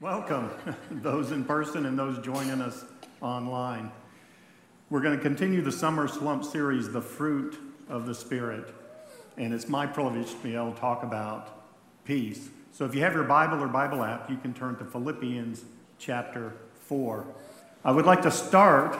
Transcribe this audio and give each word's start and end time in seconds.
Welcome, 0.00 0.52
those 0.92 1.32
in 1.32 1.42
person 1.42 1.84
and 1.84 1.98
those 1.98 2.24
joining 2.24 2.60
us 2.60 2.84
online. 3.20 3.90
We're 4.90 5.00
going 5.00 5.16
to 5.16 5.20
continue 5.20 5.60
the 5.60 5.72
Summer 5.72 6.06
Slump 6.06 6.44
series, 6.44 6.92
The 6.92 7.00
Fruit 7.00 7.58
of 7.88 8.06
the 8.06 8.14
Spirit. 8.14 8.72
And 9.36 9.52
it's 9.52 9.68
my 9.68 9.86
privilege 9.86 10.30
to 10.30 10.36
be 10.36 10.54
able 10.54 10.72
to 10.72 10.78
talk 10.78 11.02
about 11.02 11.64
peace. 12.04 12.48
So 12.70 12.84
if 12.84 12.94
you 12.94 13.00
have 13.00 13.12
your 13.12 13.24
Bible 13.24 13.60
or 13.60 13.66
Bible 13.66 14.04
app, 14.04 14.30
you 14.30 14.36
can 14.36 14.54
turn 14.54 14.76
to 14.76 14.84
Philippians 14.84 15.64
chapter 15.98 16.52
4. 16.84 17.26
I 17.84 17.90
would 17.90 18.06
like 18.06 18.22
to 18.22 18.30
start 18.30 18.96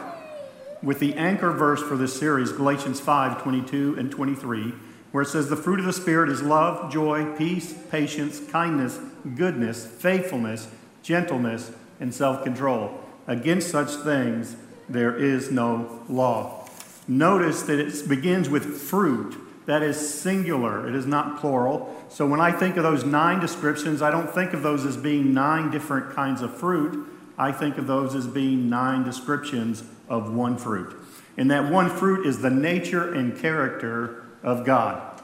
with 0.82 0.98
the 0.98 1.14
anchor 1.14 1.52
verse 1.52 1.80
for 1.80 1.96
this 1.96 2.18
series, 2.18 2.50
Galatians 2.50 2.98
5 2.98 3.40
22 3.40 3.94
and 4.00 4.10
23, 4.10 4.74
where 5.12 5.22
it 5.22 5.28
says, 5.28 5.48
The 5.48 5.54
fruit 5.54 5.78
of 5.78 5.86
the 5.86 5.92
Spirit 5.92 6.28
is 6.28 6.42
love, 6.42 6.90
joy, 6.92 7.36
peace, 7.36 7.72
patience, 7.88 8.40
kindness, 8.50 8.98
goodness, 9.36 9.86
faithfulness 9.86 10.66
gentleness, 11.08 11.72
and 11.98 12.14
self 12.14 12.44
control. 12.44 13.00
Against 13.26 13.70
such 13.70 13.90
things 14.04 14.56
there 14.90 15.16
is 15.16 15.50
no 15.50 16.02
law. 16.08 16.68
Notice 17.08 17.62
that 17.62 17.80
it 17.80 18.08
begins 18.08 18.48
with 18.48 18.76
fruit. 18.76 19.34
That 19.64 19.82
is 19.82 19.96
singular, 19.98 20.86
it 20.86 20.94
is 20.94 21.06
not 21.06 21.40
plural. 21.40 21.94
So 22.10 22.26
when 22.26 22.40
I 22.40 22.52
think 22.52 22.76
of 22.76 22.82
those 22.82 23.04
nine 23.04 23.40
descriptions, 23.40 24.00
I 24.02 24.10
don't 24.10 24.30
think 24.30 24.52
of 24.52 24.62
those 24.62 24.84
as 24.86 24.96
being 24.96 25.34
nine 25.34 25.70
different 25.70 26.14
kinds 26.14 26.42
of 26.42 26.56
fruit. 26.56 27.06
I 27.36 27.52
think 27.52 27.78
of 27.78 27.86
those 27.86 28.14
as 28.14 28.26
being 28.26 28.68
nine 28.68 29.04
descriptions 29.04 29.84
of 30.08 30.32
one 30.34 30.56
fruit. 30.56 30.94
And 31.36 31.50
that 31.50 31.70
one 31.70 31.88
fruit 31.88 32.26
is 32.26 32.40
the 32.40 32.50
nature 32.50 33.12
and 33.14 33.38
character 33.38 34.24
of 34.42 34.64
God. 34.64 35.20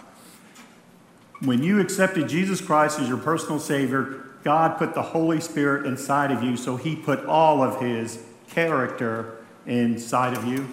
When 1.40 1.62
you 1.62 1.80
accepted 1.80 2.28
Jesus 2.28 2.60
Christ 2.60 3.00
as 3.00 3.08
your 3.08 3.18
personal 3.18 3.58
Savior, 3.58 4.23
God 4.44 4.76
put 4.78 4.94
the 4.94 5.02
Holy 5.02 5.40
Spirit 5.40 5.86
inside 5.86 6.30
of 6.30 6.42
you, 6.42 6.56
so 6.56 6.76
He 6.76 6.94
put 6.94 7.24
all 7.24 7.62
of 7.62 7.80
His 7.80 8.22
character 8.48 9.38
inside 9.66 10.36
of 10.36 10.44
you. 10.44 10.68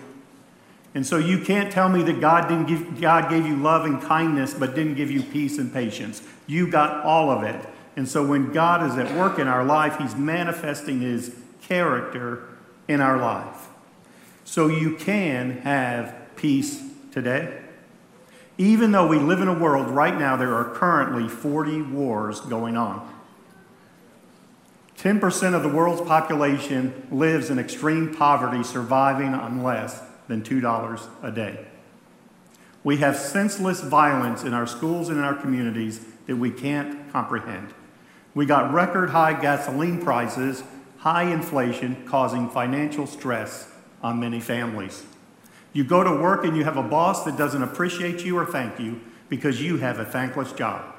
And 0.94 1.08
so 1.08 1.18
you 1.18 1.40
can't 1.40 1.72
tell 1.72 1.88
me 1.88 2.04
that 2.04 2.20
God 2.20 2.50
didn't 2.50 2.68
give 2.68 3.00
God 3.00 3.30
gave 3.30 3.48
you 3.48 3.56
love 3.56 3.86
and 3.86 4.02
kindness 4.02 4.54
but 4.54 4.76
didn't 4.76 4.96
give 4.96 5.10
you 5.10 5.24
peace 5.24 5.58
and 5.58 5.72
patience. 5.72 6.22
You 6.48 6.70
got 6.70 7.06
all 7.06 7.30
of 7.30 7.44
it. 7.44 7.66
And 7.96 8.08
so 8.08 8.26
when 8.26 8.52
God 8.52 8.90
is 8.90 8.98
at 8.98 9.16
work 9.18 9.40
in 9.40 9.48
our 9.48 9.64
life, 9.64 9.98
he's 9.98 10.16
manifesting 10.16 11.00
his 11.00 11.36
character 11.62 12.48
in 12.88 13.00
our 13.00 13.18
life. 13.18 13.70
So 14.44 14.68
you 14.68 14.96
can 14.96 15.60
have 15.60 16.14
peace 16.36 16.84
today. 17.14 17.62
Even 18.58 18.92
though 18.92 19.08
we 19.08 19.18
live 19.18 19.40
in 19.40 19.48
a 19.48 19.58
world 19.58 19.88
right 19.88 20.18
now 20.18 20.36
there 20.36 20.54
are 20.54 20.76
currently 20.76 21.30
40 21.30 21.84
wars 21.84 22.42
going 22.42 22.76
on. 22.76 23.08
10% 25.02 25.56
of 25.56 25.64
the 25.64 25.70
world's 25.70 26.02
population 26.02 27.08
lives 27.10 27.50
in 27.50 27.58
extreme 27.58 28.14
poverty, 28.14 28.64
surviving 28.64 29.34
on 29.34 29.64
less 29.64 30.00
than 30.28 30.44
$2 30.44 31.10
a 31.24 31.32
day. 31.32 31.66
We 32.84 32.98
have 32.98 33.18
senseless 33.18 33.82
violence 33.82 34.44
in 34.44 34.54
our 34.54 34.68
schools 34.68 35.10
and 35.10 35.18
in 35.18 35.24
our 35.24 35.34
communities 35.34 36.06
that 36.28 36.36
we 36.36 36.52
can't 36.52 37.12
comprehend. 37.12 37.74
We 38.36 38.46
got 38.46 38.72
record 38.72 39.10
high 39.10 39.42
gasoline 39.42 40.00
prices, 40.04 40.64
high 41.00 41.32
inflation 41.32 42.06
causing 42.06 42.48
financial 42.48 43.08
stress 43.08 43.74
on 44.04 44.20
many 44.20 44.40
families. 44.40 45.04
You 45.74 45.84
go 45.84 46.04
to 46.04 46.12
work 46.12 46.46
and 46.46 46.56
you 46.56 46.64
have 46.64 46.78
a 46.78 46.84
boss 46.84 47.26
that 47.26 47.40
doesn't 47.40 47.64
appreciate 47.64 48.24
you 48.24 48.38
or 48.38 48.46
thank 48.46 48.80
you 48.80 49.02
because 49.30 49.64
you 49.64 49.78
have 49.78 49.98
a 49.98 50.06
thankless 50.06 50.52
job. 50.52 50.91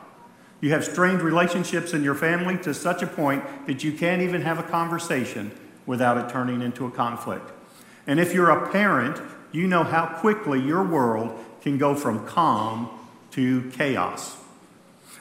You 0.63 0.71
have 0.71 0.85
strained 0.85 1.23
relationships 1.23 1.93
in 1.93 2.05
your 2.05 2.15
family 2.15 2.57
to 2.59 2.73
such 2.73 3.03
a 3.03 3.07
point 3.09 3.67
that 3.67 3.83
you 3.83 3.93
can't 3.93 4.23
even 4.23 4.43
have 4.43 4.61
a 4.61 4.63
conversation 4.63 5.51
without 5.87 6.17
it 6.17 6.33
turning 6.33 6.63
into 6.63 6.87
a 6.87 6.91
conflict. 6.91 7.51
And 8.07 8.21
if 8.21 8.33
you're 8.33 8.49
a 8.49 8.71
parent, 8.71 9.21
you 9.51 9.67
know 9.67 9.83
how 9.83 10.07
quickly 10.07 10.61
your 10.61 10.85
world 10.85 11.37
can 11.63 11.79
go 11.79 11.97
from 11.97 12.25
calm 12.29 12.89
to 13.33 13.71
chaos. 13.73 14.37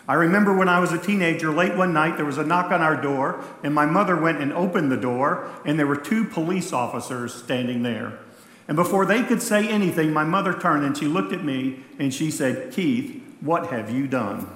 I 0.08 0.14
remember 0.14 0.56
when 0.56 0.70
I 0.70 0.80
was 0.80 0.92
a 0.92 1.00
teenager, 1.00 1.52
late 1.52 1.76
one 1.76 1.92
night, 1.92 2.18
there 2.18 2.26
was 2.26 2.38
a 2.38 2.46
knock 2.46 2.72
on 2.72 2.82
our 2.82 3.00
door, 3.00 3.44
and 3.64 3.74
my 3.74 3.88
mother 3.88 4.16
went 4.16 4.42
and 4.42 4.54
opened 4.54 4.92
the 4.92 4.98
door, 4.98 5.50
and 5.66 5.80
there 5.80 5.88
were 5.88 5.96
two 5.96 6.24
police 6.26 6.72
officers 6.72 7.34
standing 7.34 7.82
there. 7.82 8.20
And 8.68 8.76
before 8.76 9.08
they 9.08 9.24
could 9.24 9.42
say 9.42 9.68
anything, 9.68 10.14
my 10.14 10.24
mother 10.24 10.54
turned 10.54 10.86
and 10.86 10.96
she 10.96 11.06
looked 11.06 11.34
at 11.34 11.44
me 11.44 11.80
and 11.98 12.14
she 12.14 12.30
said, 12.30 12.72
Keith, 12.72 13.24
what 13.42 13.68
have 13.68 13.90
you 13.90 14.06
done? 14.06 14.48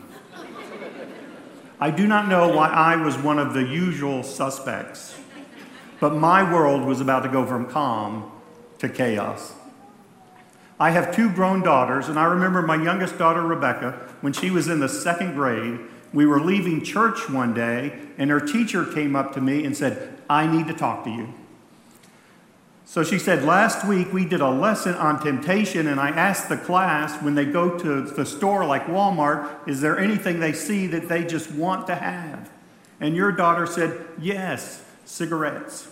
I 1.79 1.91
do 1.91 2.07
not 2.07 2.29
know 2.29 2.55
why 2.55 2.69
I 2.69 2.95
was 2.95 3.17
one 3.17 3.37
of 3.37 3.53
the 3.53 3.63
usual 3.63 4.23
suspects, 4.23 5.17
but 5.99 6.15
my 6.15 6.49
world 6.49 6.83
was 6.83 7.01
about 7.01 7.23
to 7.23 7.29
go 7.29 7.45
from 7.45 7.69
calm 7.69 8.31
to 8.79 8.87
chaos. 8.87 9.53
I 10.79 10.91
have 10.91 11.15
two 11.15 11.29
grown 11.29 11.61
daughters, 11.63 12.07
and 12.07 12.17
I 12.17 12.25
remember 12.25 12.61
my 12.61 12.81
youngest 12.81 13.17
daughter, 13.17 13.41
Rebecca, 13.41 13.91
when 14.21 14.33
she 14.33 14.49
was 14.49 14.67
in 14.67 14.79
the 14.79 14.89
second 14.89 15.33
grade. 15.33 15.79
We 16.13 16.25
were 16.25 16.39
leaving 16.39 16.83
church 16.83 17.29
one 17.29 17.53
day, 17.53 17.99
and 18.17 18.29
her 18.29 18.39
teacher 18.39 18.85
came 18.85 19.15
up 19.15 19.33
to 19.33 19.41
me 19.41 19.65
and 19.65 19.75
said, 19.75 20.17
I 20.29 20.47
need 20.47 20.67
to 20.67 20.73
talk 20.73 21.03
to 21.03 21.09
you. 21.09 21.33
So 22.85 23.03
she 23.03 23.17
said, 23.17 23.43
Last 23.43 23.85
week 23.85 24.13
we 24.13 24.25
did 24.25 24.41
a 24.41 24.49
lesson 24.49 24.93
on 24.93 25.19
temptation, 25.19 25.87
and 25.87 25.99
I 25.99 26.09
asked 26.09 26.49
the 26.49 26.57
class 26.57 27.21
when 27.21 27.35
they 27.35 27.45
go 27.45 27.77
to 27.77 28.01
the 28.01 28.25
store 28.25 28.65
like 28.65 28.85
Walmart, 28.85 29.67
is 29.67 29.81
there 29.81 29.99
anything 29.99 30.39
they 30.39 30.53
see 30.53 30.87
that 30.87 31.09
they 31.09 31.25
just 31.25 31.51
want 31.51 31.87
to 31.87 31.95
have? 31.95 32.49
And 32.99 33.15
your 33.15 33.31
daughter 33.31 33.65
said, 33.65 34.05
Yes, 34.19 34.83
cigarettes. 35.03 35.87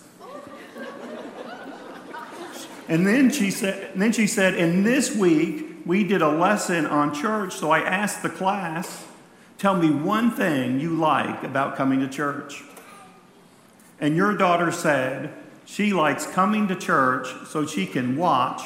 and 2.87 3.07
then 3.07 3.31
she 3.31 3.49
said, 3.49 3.91
and 3.93 4.01
then 4.01 4.11
she 4.11 4.27
said, 4.27 4.55
and 4.55 4.85
this 4.85 5.15
week 5.15 5.77
we 5.85 6.03
did 6.03 6.21
a 6.21 6.29
lesson 6.29 6.85
on 6.85 7.13
church, 7.13 7.53
so 7.53 7.71
I 7.71 7.79
asked 7.79 8.21
the 8.23 8.29
class, 8.29 9.05
tell 9.57 9.75
me 9.75 9.89
one 9.89 10.31
thing 10.31 10.79
you 10.79 10.95
like 10.95 11.43
about 11.43 11.75
coming 11.75 11.99
to 12.01 12.07
church. 12.07 12.63
And 13.99 14.15
your 14.15 14.35
daughter 14.35 14.71
said, 14.71 15.33
she 15.65 15.93
likes 15.93 16.25
coming 16.27 16.67
to 16.67 16.75
church 16.75 17.27
so 17.47 17.65
she 17.65 17.85
can 17.85 18.17
watch 18.17 18.61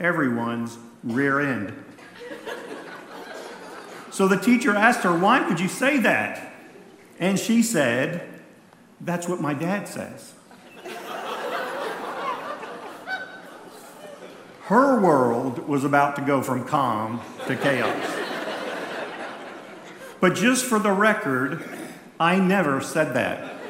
everyone's 0.00 0.78
rear 1.02 1.40
end. 1.40 1.72
so 4.10 4.28
the 4.28 4.36
teacher 4.36 4.74
asked 4.74 5.00
her, 5.00 5.16
Why 5.16 5.46
could 5.46 5.60
you 5.60 5.68
say 5.68 5.98
that? 5.98 6.52
And 7.18 7.38
she 7.38 7.62
said, 7.62 8.28
That's 9.00 9.28
what 9.28 9.40
my 9.40 9.54
dad 9.54 9.88
says. 9.88 10.34
Her 14.64 15.00
world 15.00 15.68
was 15.68 15.84
about 15.84 16.16
to 16.16 16.22
go 16.22 16.40
from 16.40 16.64
calm 16.64 17.20
to 17.46 17.56
chaos. 17.56 18.22
But 20.20 20.34
just 20.34 20.64
for 20.64 20.78
the 20.78 20.92
record, 20.92 21.64
I 22.18 22.38
never 22.38 22.80
said 22.80 23.14
that. 23.14 23.61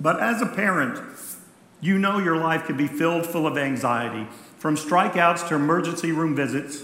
But 0.00 0.20
as 0.20 0.40
a 0.40 0.46
parent, 0.46 1.00
you 1.80 1.98
know 1.98 2.18
your 2.18 2.36
life 2.36 2.66
can 2.66 2.76
be 2.76 2.86
filled 2.86 3.26
full 3.26 3.46
of 3.46 3.56
anxiety, 3.56 4.28
from 4.58 4.76
strikeouts 4.76 5.48
to 5.48 5.54
emergency 5.54 6.12
room 6.12 6.34
visits, 6.34 6.82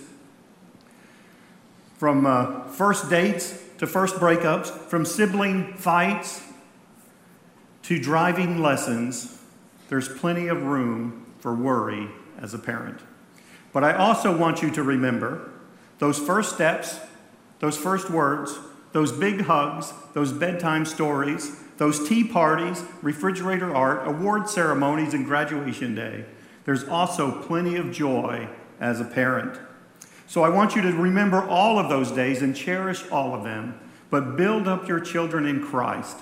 from 1.96 2.26
uh, 2.26 2.64
first 2.68 3.08
dates 3.08 3.62
to 3.78 3.86
first 3.86 4.16
breakups, 4.16 4.68
from 4.68 5.04
sibling 5.04 5.74
fights 5.74 6.42
to 7.82 8.00
driving 8.00 8.62
lessons. 8.62 9.40
There's 9.88 10.08
plenty 10.08 10.48
of 10.48 10.62
room 10.62 11.26
for 11.38 11.54
worry 11.54 12.08
as 12.40 12.54
a 12.54 12.58
parent. 12.58 13.00
But 13.72 13.84
I 13.84 13.94
also 13.94 14.36
want 14.36 14.62
you 14.62 14.70
to 14.72 14.82
remember 14.82 15.50
those 15.98 16.18
first 16.18 16.54
steps, 16.54 16.98
those 17.58 17.76
first 17.76 18.10
words, 18.10 18.58
those 18.92 19.10
big 19.10 19.42
hugs, 19.42 19.92
those 20.12 20.32
bedtime 20.32 20.84
stories, 20.84 21.63
those 21.76 22.08
tea 22.08 22.24
parties, 22.24 22.82
refrigerator 23.02 23.74
art, 23.74 24.06
award 24.06 24.48
ceremonies, 24.48 25.14
and 25.14 25.24
graduation 25.24 25.94
day. 25.94 26.24
There's 26.64 26.84
also 26.84 27.42
plenty 27.42 27.76
of 27.76 27.92
joy 27.92 28.48
as 28.80 29.00
a 29.00 29.04
parent. 29.04 29.58
So 30.26 30.42
I 30.42 30.48
want 30.48 30.74
you 30.74 30.82
to 30.82 30.92
remember 30.92 31.42
all 31.42 31.78
of 31.78 31.88
those 31.88 32.10
days 32.10 32.42
and 32.42 32.56
cherish 32.56 33.08
all 33.10 33.34
of 33.34 33.44
them, 33.44 33.78
but 34.10 34.36
build 34.36 34.66
up 34.66 34.88
your 34.88 35.00
children 35.00 35.46
in 35.46 35.62
Christ 35.62 36.18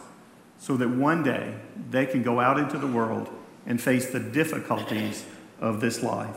so 0.59 0.77
that 0.77 0.89
one 0.89 1.23
day 1.23 1.55
they 1.91 2.07
can 2.07 2.23
go 2.23 2.41
out 2.41 2.59
into 2.59 2.79
the 2.79 2.87
world 2.87 3.29
and 3.67 3.81
face 3.81 4.11
the 4.11 4.21
difficulties 4.21 5.25
of 5.61 5.81
this 5.81 6.03
life. 6.03 6.37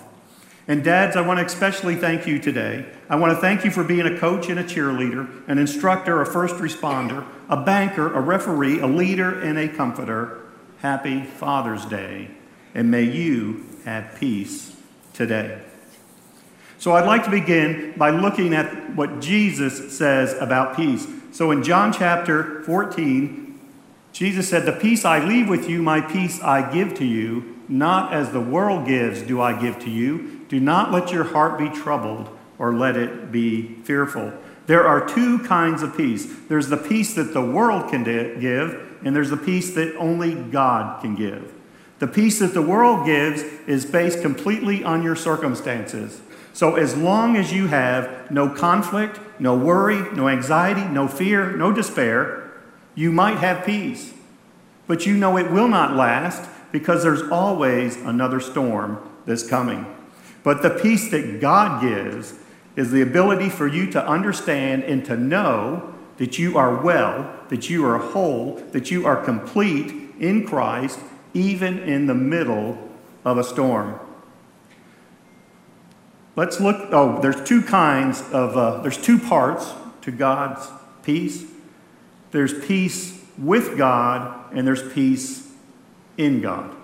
And 0.67 0.83
dads, 0.83 1.15
I 1.15 1.21
want 1.21 1.39
to 1.39 1.45
especially 1.45 1.95
thank 1.95 2.25
you 2.25 2.39
today. 2.39 2.85
I 3.07 3.17
want 3.17 3.33
to 3.33 3.39
thank 3.39 3.63
you 3.63 3.71
for 3.71 3.83
being 3.83 4.07
a 4.07 4.17
coach 4.17 4.50
and 4.50 4.59
a 4.59 4.63
cheerleader, 4.63 5.47
an 5.47 5.59
instructor, 5.59 6.21
a 6.21 6.25
first 6.25 6.56
responder, 6.56 7.25
a 7.50 7.57
banker, 7.57 8.13
a 8.13 8.21
referee, 8.21 8.80
a 8.80 8.88
leader, 8.88 9.39
and 9.39 9.57
a 9.57 9.68
comforter. 9.68 10.42
Happy 10.80 11.24
Father's 11.24 11.86
Day, 11.86 12.30
and 12.74 12.92
may 12.92 13.03
you 13.03 13.65
have 13.86 14.15
peace 14.19 14.75
today. 15.13 15.62
So 16.77 16.92
I'd 16.92 17.07
like 17.07 17.24
to 17.24 17.31
begin 17.31 17.94
by 17.97 18.12
looking 18.12 18.53
at 18.53 18.95
what 18.95 19.19
Jesus 19.19 19.97
says 19.97 20.36
about 20.39 20.75
peace. 20.75 21.07
So 21.31 21.51
in 21.51 21.63
John 21.63 21.92
chapter 21.92 22.62
14, 22.63 23.59
Jesus 24.12 24.48
said, 24.48 24.65
The 24.65 24.71
peace 24.71 25.03
I 25.03 25.19
leave 25.25 25.50
with 25.50 25.69
you, 25.69 25.81
my 25.81 26.01
peace 26.01 26.41
I 26.41 26.71
give 26.71 26.94
to 26.95 27.06
you, 27.06 27.57
not 27.68 28.13
as 28.13 28.31
the 28.31 28.41
world 28.41 28.86
gives, 28.86 29.21
do 29.21 29.41
I 29.41 29.59
give 29.59 29.80
to 29.80 29.89
you. 29.89 30.45
Do 30.48 30.59
not 30.59 30.91
let 30.91 31.12
your 31.12 31.24
heart 31.24 31.57
be 31.57 31.69
troubled 31.69 32.30
or 32.59 32.74
let 32.74 32.95
it 32.95 33.31
be 33.31 33.75
fearful. 33.83 34.31
There 34.67 34.88
are 34.88 35.07
two 35.07 35.39
kinds 35.39 35.83
of 35.83 35.95
peace 35.95 36.27
there's 36.47 36.69
the 36.69 36.77
peace 36.77 37.13
that 37.15 37.33
the 37.33 37.41
world 37.41 37.89
can 37.89 38.03
give, 38.03 39.00
and 39.03 39.15
there's 39.15 39.29
the 39.29 39.38
peace 39.38 39.73
that 39.75 39.95
only 39.97 40.35
God 40.35 41.01
can 41.01 41.15
give. 41.15 41.53
The 42.00 42.07
peace 42.07 42.39
that 42.39 42.53
the 42.53 42.62
world 42.62 43.06
gives 43.06 43.44
is 43.67 43.85
based 43.85 44.21
completely 44.21 44.83
on 44.83 45.03
your 45.03 45.15
circumstances. 45.15 46.21
So, 46.53 46.75
as 46.75 46.95
long 46.95 47.35
as 47.35 47.51
you 47.51 47.67
have 47.67 48.31
no 48.31 48.50
conflict, 48.50 49.19
no 49.39 49.57
worry, 49.57 50.01
no 50.13 50.29
anxiety, 50.29 50.85
no 50.85 51.07
fear, 51.07 51.51
no 51.51 51.71
despair, 51.71 52.51
you 52.95 53.12
might 53.12 53.38
have 53.38 53.65
peace. 53.65 54.13
But 54.88 55.06
you 55.06 55.17
know 55.17 55.38
it 55.38 55.51
will 55.51 55.67
not 55.67 55.95
last 55.95 56.50
because 56.71 57.03
there's 57.03 57.23
always 57.23 57.97
another 57.97 58.39
storm 58.39 59.00
that's 59.25 59.47
coming. 59.47 59.85
But 60.44 60.62
the 60.62 60.69
peace 60.69 61.09
that 61.12 61.41
God 61.41 61.81
gives 61.81 62.33
is 62.75 62.92
the 62.92 63.01
ability 63.01 63.50
for 63.50 63.68
you 63.68 63.89
to 63.92 64.07
understand 64.07 64.83
and 64.83 65.06
to 65.06 65.16
know 65.16 65.94
that 66.18 66.38
you 66.39 66.57
are 66.57 66.81
well, 66.81 67.33
that 67.50 67.69
you 67.69 67.86
are 67.86 67.98
whole, 67.98 68.56
that 68.72 68.92
you 68.92 69.06
are 69.06 69.24
complete 69.24 69.92
in 70.19 70.45
Christ, 70.45 71.00
even 71.33 71.80
in 71.80 72.07
the 72.07 72.16
middle 72.16 72.77
of 73.24 73.38
a 73.38 73.44
storm. 73.44 74.00
Let's 76.36 76.60
look. 76.60 76.89
Oh, 76.92 77.22
there's 77.22 77.42
two 77.48 77.62
kinds 77.62 78.22
of, 78.31 78.57
uh, 78.57 78.81
there's 78.81 78.98
two 78.98 79.18
parts 79.18 79.72
to 80.01 80.12
God's 80.12 80.68
peace. 81.04 81.45
There's 82.31 82.66
peace 82.66 83.24
with 83.38 83.77
God, 83.77 84.54
and 84.54 84.68
there's 84.68 84.94
peace 84.94 85.50
in 86.18 86.42
God. 86.42 86.75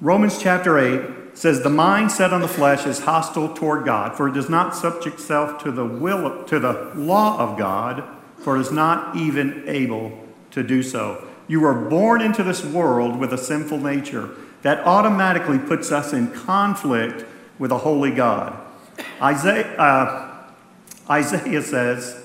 Romans 0.00 0.40
chapter 0.40 0.78
8 0.78 1.17
says 1.38 1.62
the 1.62 1.70
mind 1.70 2.10
set 2.10 2.32
on 2.32 2.40
the 2.40 2.48
flesh 2.48 2.84
is 2.84 2.98
hostile 2.98 3.54
toward 3.54 3.84
God, 3.84 4.16
for 4.16 4.26
it 4.26 4.32
does 4.32 4.48
not 4.48 4.74
subject 4.74 5.20
itself 5.20 5.62
to 5.62 5.70
the 5.70 5.84
will 5.84 6.42
to 6.46 6.58
the 6.58 6.90
law 6.96 7.38
of 7.38 7.56
God, 7.56 8.02
for 8.38 8.56
it 8.56 8.60
is 8.60 8.72
not 8.72 9.14
even 9.14 9.62
able 9.68 10.18
to 10.50 10.64
do 10.64 10.82
so. 10.82 11.24
You 11.46 11.60
were 11.60 11.88
born 11.88 12.22
into 12.22 12.42
this 12.42 12.64
world 12.64 13.20
with 13.20 13.32
a 13.32 13.38
sinful 13.38 13.78
nature 13.78 14.30
that 14.62 14.84
automatically 14.84 15.60
puts 15.60 15.92
us 15.92 16.12
in 16.12 16.32
conflict 16.32 17.24
with 17.56 17.70
a 17.70 17.78
holy 17.78 18.10
God. 18.10 18.58
Isaiah, 19.22 19.76
uh, 19.76 20.44
Isaiah 21.08 21.62
says 21.62 22.20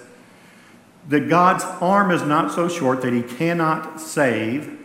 that 1.08 1.30
God's 1.30 1.64
arm 1.66 2.10
is 2.10 2.24
not 2.24 2.52
so 2.52 2.68
short 2.68 3.04
that 3.04 3.14
he 3.14 3.22
cannot 3.22 4.02
save, 4.02 4.76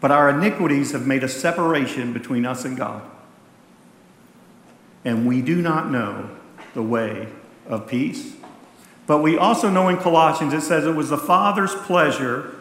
but 0.00 0.12
our 0.12 0.30
iniquities 0.30 0.92
have 0.92 1.08
made 1.08 1.24
a 1.24 1.28
separation 1.28 2.12
between 2.12 2.46
us 2.46 2.64
and 2.64 2.76
God 2.76 3.02
and 5.08 5.26
we 5.26 5.40
do 5.40 5.62
not 5.62 5.90
know 5.90 6.28
the 6.74 6.82
way 6.82 7.26
of 7.66 7.86
peace. 7.86 8.36
But 9.06 9.18
we 9.18 9.38
also 9.38 9.70
know 9.70 9.88
in 9.88 9.96
Colossians 9.96 10.52
it 10.52 10.60
says 10.60 10.84
it 10.84 10.94
was 10.94 11.08
the 11.08 11.16
Father's 11.16 11.74
pleasure 11.74 12.54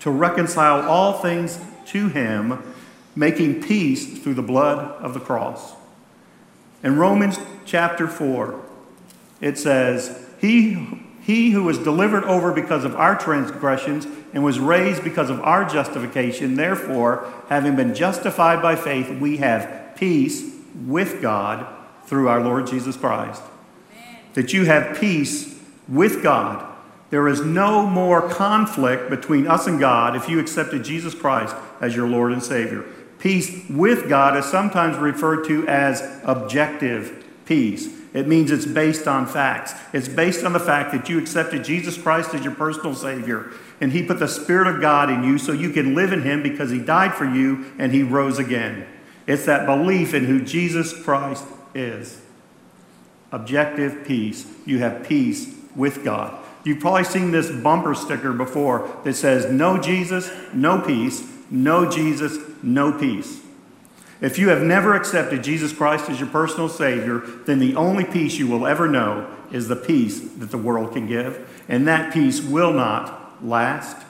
to 0.00 0.10
reconcile 0.10 0.88
all 0.88 1.20
things 1.20 1.60
to 1.88 2.08
him, 2.08 2.62
making 3.14 3.62
peace 3.62 4.18
through 4.18 4.32
the 4.32 4.42
blood 4.42 4.78
of 5.02 5.12
the 5.12 5.20
cross. 5.20 5.74
In 6.82 6.96
Romans 6.96 7.38
chapter 7.66 8.08
4, 8.08 8.64
it 9.42 9.58
says, 9.58 10.26
He, 10.40 11.02
he 11.20 11.50
who 11.50 11.64
was 11.64 11.76
delivered 11.76 12.24
over 12.24 12.50
because 12.50 12.84
of 12.84 12.96
our 12.96 13.18
transgressions 13.18 14.06
and 14.32 14.42
was 14.42 14.58
raised 14.58 15.04
because 15.04 15.28
of 15.28 15.38
our 15.40 15.66
justification, 15.68 16.54
therefore, 16.54 17.30
having 17.50 17.76
been 17.76 17.94
justified 17.94 18.62
by 18.62 18.74
faith, 18.74 19.10
we 19.20 19.36
have 19.36 19.94
peace 19.94 20.57
with 20.74 21.20
God 21.22 21.66
through 22.06 22.28
our 22.28 22.40
Lord 22.42 22.66
Jesus 22.66 22.96
Christ. 22.96 23.42
Amen. 23.92 24.18
That 24.34 24.52
you 24.52 24.64
have 24.64 24.98
peace 24.98 25.58
with 25.88 26.22
God. 26.22 26.64
There 27.10 27.28
is 27.28 27.40
no 27.40 27.86
more 27.86 28.28
conflict 28.28 29.08
between 29.08 29.46
us 29.46 29.66
and 29.66 29.80
God 29.80 30.14
if 30.14 30.28
you 30.28 30.38
accepted 30.38 30.84
Jesus 30.84 31.14
Christ 31.14 31.56
as 31.80 31.96
your 31.96 32.08
Lord 32.08 32.32
and 32.32 32.42
Savior. 32.42 32.84
Peace 33.18 33.64
with 33.68 34.08
God 34.08 34.36
is 34.36 34.44
sometimes 34.44 34.96
referred 34.96 35.46
to 35.46 35.66
as 35.66 36.02
objective 36.24 37.24
peace. 37.46 37.88
It 38.14 38.26
means 38.26 38.50
it's 38.50 38.66
based 38.66 39.06
on 39.06 39.26
facts. 39.26 39.74
It's 39.92 40.08
based 40.08 40.44
on 40.44 40.52
the 40.52 40.60
fact 40.60 40.92
that 40.92 41.08
you 41.08 41.18
accepted 41.18 41.64
Jesus 41.64 41.98
Christ 41.98 42.34
as 42.34 42.44
your 42.44 42.54
personal 42.54 42.94
Savior, 42.94 43.52
and 43.80 43.92
He 43.92 44.02
put 44.02 44.18
the 44.18 44.28
Spirit 44.28 44.66
of 44.66 44.80
God 44.80 45.10
in 45.10 45.24
you 45.24 45.38
so 45.38 45.52
you 45.52 45.70
can 45.70 45.94
live 45.94 46.12
in 46.12 46.22
Him 46.22 46.42
because 46.42 46.70
He 46.70 46.78
died 46.78 47.14
for 47.14 47.24
you 47.24 47.72
and 47.78 47.92
He 47.92 48.02
rose 48.02 48.38
again. 48.38 48.86
It's 49.28 49.44
that 49.44 49.66
belief 49.66 50.14
in 50.14 50.24
who 50.24 50.40
Jesus 50.40 51.00
Christ 51.04 51.44
is. 51.74 52.20
Objective 53.30 54.06
peace. 54.06 54.46
You 54.64 54.78
have 54.78 55.06
peace 55.06 55.54
with 55.76 56.02
God. 56.02 56.42
You've 56.64 56.80
probably 56.80 57.04
seen 57.04 57.30
this 57.30 57.50
bumper 57.50 57.94
sticker 57.94 58.32
before 58.32 58.90
that 59.04 59.14
says, 59.14 59.52
No 59.52 59.78
Jesus, 59.78 60.30
no 60.54 60.80
peace. 60.80 61.22
No 61.50 61.90
Jesus, 61.90 62.38
no 62.62 62.92
peace. 62.92 63.40
If 64.20 64.38
you 64.38 64.48
have 64.48 64.62
never 64.62 64.94
accepted 64.94 65.44
Jesus 65.44 65.72
Christ 65.72 66.10
as 66.10 66.18
your 66.18 66.28
personal 66.28 66.68
Savior, 66.68 67.22
then 67.46 67.58
the 67.58 67.76
only 67.76 68.04
peace 68.04 68.38
you 68.38 68.48
will 68.48 68.66
ever 68.66 68.88
know 68.88 69.30
is 69.52 69.68
the 69.68 69.76
peace 69.76 70.20
that 70.20 70.50
the 70.50 70.58
world 70.58 70.92
can 70.92 71.06
give, 71.06 71.64
and 71.68 71.86
that 71.86 72.12
peace 72.12 72.42
will 72.42 72.72
not 72.72 73.44
last. 73.44 74.04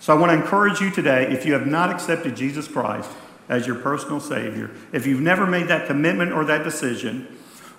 So 0.00 0.12
I 0.12 0.18
want 0.18 0.32
to 0.32 0.36
encourage 0.36 0.80
you 0.80 0.90
today 0.90 1.30
if 1.30 1.46
you 1.46 1.52
have 1.52 1.66
not 1.66 1.90
accepted 1.90 2.36
Jesus 2.36 2.66
Christ, 2.66 3.10
as 3.48 3.66
your 3.66 3.76
personal 3.76 4.20
Savior, 4.20 4.70
if 4.92 5.06
you've 5.06 5.20
never 5.20 5.46
made 5.46 5.68
that 5.68 5.86
commitment 5.86 6.32
or 6.32 6.44
that 6.44 6.64
decision, 6.64 7.28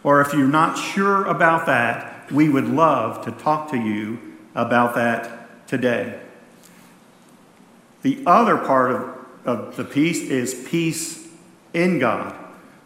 or 0.03 0.21
if 0.21 0.33
you're 0.33 0.47
not 0.47 0.77
sure 0.77 1.25
about 1.25 1.65
that, 1.65 2.31
we 2.31 2.49
would 2.49 2.67
love 2.67 3.23
to 3.25 3.31
talk 3.31 3.69
to 3.71 3.77
you 3.77 4.19
about 4.55 4.95
that 4.95 5.67
today. 5.67 6.19
The 8.01 8.23
other 8.25 8.57
part 8.57 8.91
of, 8.91 9.25
of 9.45 9.75
the 9.75 9.83
peace 9.83 10.21
is 10.21 10.65
peace 10.69 11.27
in 11.73 11.99
God. 11.99 12.35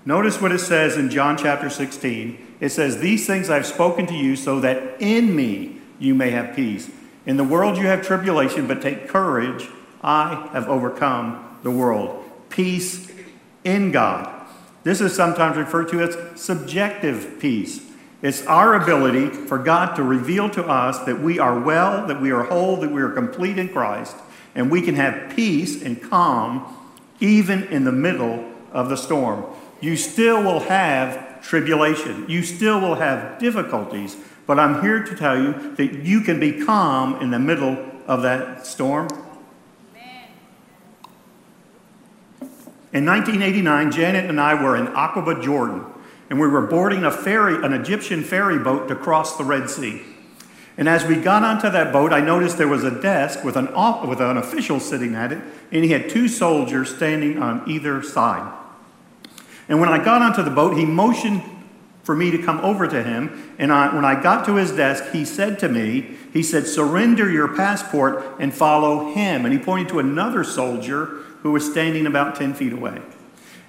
Notice 0.05 0.41
what 0.41 0.51
it 0.51 0.59
says 0.59 0.97
in 0.97 1.09
John 1.11 1.37
chapter 1.37 1.69
16. 1.69 2.55
It 2.59 2.69
says, 2.69 2.99
These 2.99 3.27
things 3.27 3.49
I've 3.49 3.67
spoken 3.67 4.07
to 4.07 4.15
you 4.15 4.35
so 4.35 4.59
that 4.61 4.99
in 4.99 5.35
me 5.35 5.79
you 5.99 6.15
may 6.15 6.31
have 6.31 6.55
peace. 6.55 6.89
In 7.25 7.37
the 7.37 7.43
world 7.43 7.77
you 7.77 7.85
have 7.85 8.05
tribulation, 8.05 8.67
but 8.67 8.81
take 8.81 9.07
courage. 9.07 9.67
I 10.01 10.49
have 10.53 10.67
overcome 10.67 11.59
the 11.61 11.69
world 11.69 12.20
peace 12.51 13.11
in 13.63 13.91
God. 13.91 14.41
This 14.83 15.01
is 15.01 15.15
sometimes 15.15 15.57
referred 15.57 15.89
to 15.89 16.01
as 16.01 16.41
subjective 16.41 17.37
peace. 17.39 17.81
It's 18.21 18.45
our 18.45 18.75
ability 18.75 19.29
for 19.29 19.57
God 19.57 19.95
to 19.95 20.03
reveal 20.03 20.49
to 20.51 20.63
us 20.63 20.99
that 21.05 21.19
we 21.19 21.39
are 21.39 21.59
well, 21.59 22.05
that 22.07 22.21
we 22.21 22.31
are 22.31 22.43
whole, 22.43 22.77
that 22.77 22.91
we 22.91 23.01
are 23.01 23.09
complete 23.09 23.57
in 23.57 23.69
Christ, 23.69 24.15
and 24.53 24.69
we 24.69 24.81
can 24.81 24.95
have 24.95 25.35
peace 25.35 25.81
and 25.81 26.01
calm 26.01 26.77
even 27.19 27.63
in 27.65 27.83
the 27.83 27.91
middle 27.91 28.51
of 28.71 28.89
the 28.89 28.95
storm. 28.95 29.45
You 29.79 29.95
still 29.95 30.43
will 30.43 30.59
have 30.61 31.41
tribulation, 31.41 32.29
you 32.29 32.43
still 32.43 32.79
will 32.79 32.95
have 32.95 33.39
difficulties, 33.39 34.15
but 34.45 34.59
I'm 34.59 34.81
here 34.81 35.03
to 35.03 35.15
tell 35.15 35.41
you 35.41 35.75
that 35.75 36.03
you 36.03 36.21
can 36.21 36.39
be 36.39 36.63
calm 36.63 37.21
in 37.21 37.31
the 37.31 37.39
middle 37.39 37.77
of 38.05 38.21
that 38.21 38.67
storm 38.67 39.07
In 42.93 43.05
1989, 43.05 43.91
Janet 43.91 44.29
and 44.29 44.39
I 44.39 44.61
were 44.61 44.75
in 44.75 44.87
Aqaba, 44.87 45.41
Jordan, 45.41 45.85
and 46.29 46.39
we 46.39 46.47
were 46.47 46.67
boarding 46.67 47.05
a 47.05 47.11
ferry, 47.11 47.63
an 47.63 47.71
Egyptian 47.71 48.21
ferry 48.21 48.59
boat 48.59 48.89
to 48.89 48.95
cross 48.95 49.37
the 49.37 49.45
Red 49.45 49.69
Sea. 49.69 50.01
And 50.77 50.89
as 50.89 51.05
we 51.05 51.15
got 51.15 51.43
onto 51.43 51.69
that 51.69 51.93
boat, 51.93 52.11
I 52.11 52.19
noticed 52.19 52.57
there 52.57 52.67
was 52.67 52.83
a 52.83 53.01
desk 53.01 53.43
with 53.45 53.55
an, 53.55 53.67
with 54.07 54.19
an 54.19 54.37
official 54.37 54.79
sitting 54.79 55.15
at 55.15 55.31
it, 55.31 55.41
and 55.71 55.85
he 55.85 55.91
had 55.91 56.09
two 56.09 56.27
soldiers 56.27 56.93
standing 56.93 57.41
on 57.41 57.69
either 57.69 58.03
side. 58.03 58.51
And 59.69 59.79
when 59.79 59.89
I 59.89 60.03
got 60.03 60.21
onto 60.21 60.43
the 60.43 60.49
boat, 60.49 60.75
he 60.75 60.85
motioned 60.85 61.43
for 62.03 62.15
me 62.15 62.31
to 62.31 62.43
come 62.43 62.59
over 62.59 62.87
to 62.87 63.03
him. 63.03 63.53
And 63.57 63.71
I, 63.71 63.93
when 63.95 64.03
I 64.03 64.21
got 64.21 64.45
to 64.47 64.55
his 64.55 64.71
desk, 64.71 65.11
he 65.11 65.23
said 65.23 65.59
to 65.59 65.69
me, 65.69 66.17
he 66.33 66.43
said, 66.43 66.67
surrender 66.67 67.29
your 67.29 67.55
passport 67.55 68.23
and 68.39 68.53
follow 68.53 69.13
him. 69.13 69.45
And 69.45 69.53
he 69.53 69.59
pointed 69.59 69.89
to 69.89 69.99
another 69.99 70.43
soldier 70.43 71.20
who 71.41 71.51
was 71.51 71.69
standing 71.69 72.05
about 72.05 72.35
10 72.35 72.53
feet 72.53 72.73
away. 72.73 73.01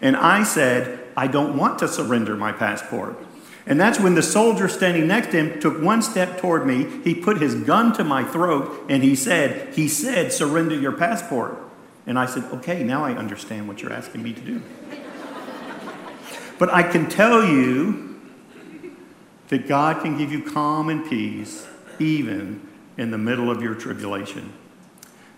And 0.00 0.17
I 0.17 0.43
said, 0.43 1.00
I 1.17 1.26
don't 1.26 1.57
want 1.57 1.79
to 1.81 1.88
surrender 1.88 2.37
my 2.37 2.52
passport. 2.52 3.17
And 3.67 3.81
that's 3.81 4.00
when 4.00 4.14
the 4.14 4.23
soldier 4.23 4.69
standing 4.69 5.07
next 5.07 5.31
to 5.31 5.38
him 5.38 5.61
took 5.61 5.81
one 5.81 6.02
step 6.02 6.38
toward 6.38 6.67
me. 6.67 7.00
He 7.05 7.14
put 7.14 7.41
his 7.41 7.55
gun 7.55 7.93
to 7.95 8.05
my 8.05 8.25
throat 8.25 8.87
and 8.88 9.02
he 9.05 9.14
said, 9.14 9.75
he 9.75 9.87
said, 9.87 10.33
surrender 10.33 10.75
your 10.75 10.93
passport. 10.93 11.57
And 12.07 12.19
I 12.19 12.26
said, 12.26 12.45
okay, 12.55 12.83
now 12.83 13.05
I 13.05 13.12
understand 13.12 13.69
what 13.69 13.81
you're 13.81 13.93
asking 13.93 14.23
me 14.23 14.33
to 14.33 14.41
do. 14.41 14.62
But 16.59 16.73
I 16.73 16.83
can 16.83 17.09
tell 17.09 17.45
you 17.45 18.21
that 19.49 19.69
God 19.69 20.02
can 20.02 20.19
give 20.19 20.33
you 20.33 20.43
calm 20.43 20.88
and 20.88 21.09
peace 21.09 21.67
even 21.99 22.69
in 22.97 23.11
the 23.11 23.19
middle 23.19 23.50
of 23.50 23.62
your 23.62 23.75
tribulation. 23.75 24.52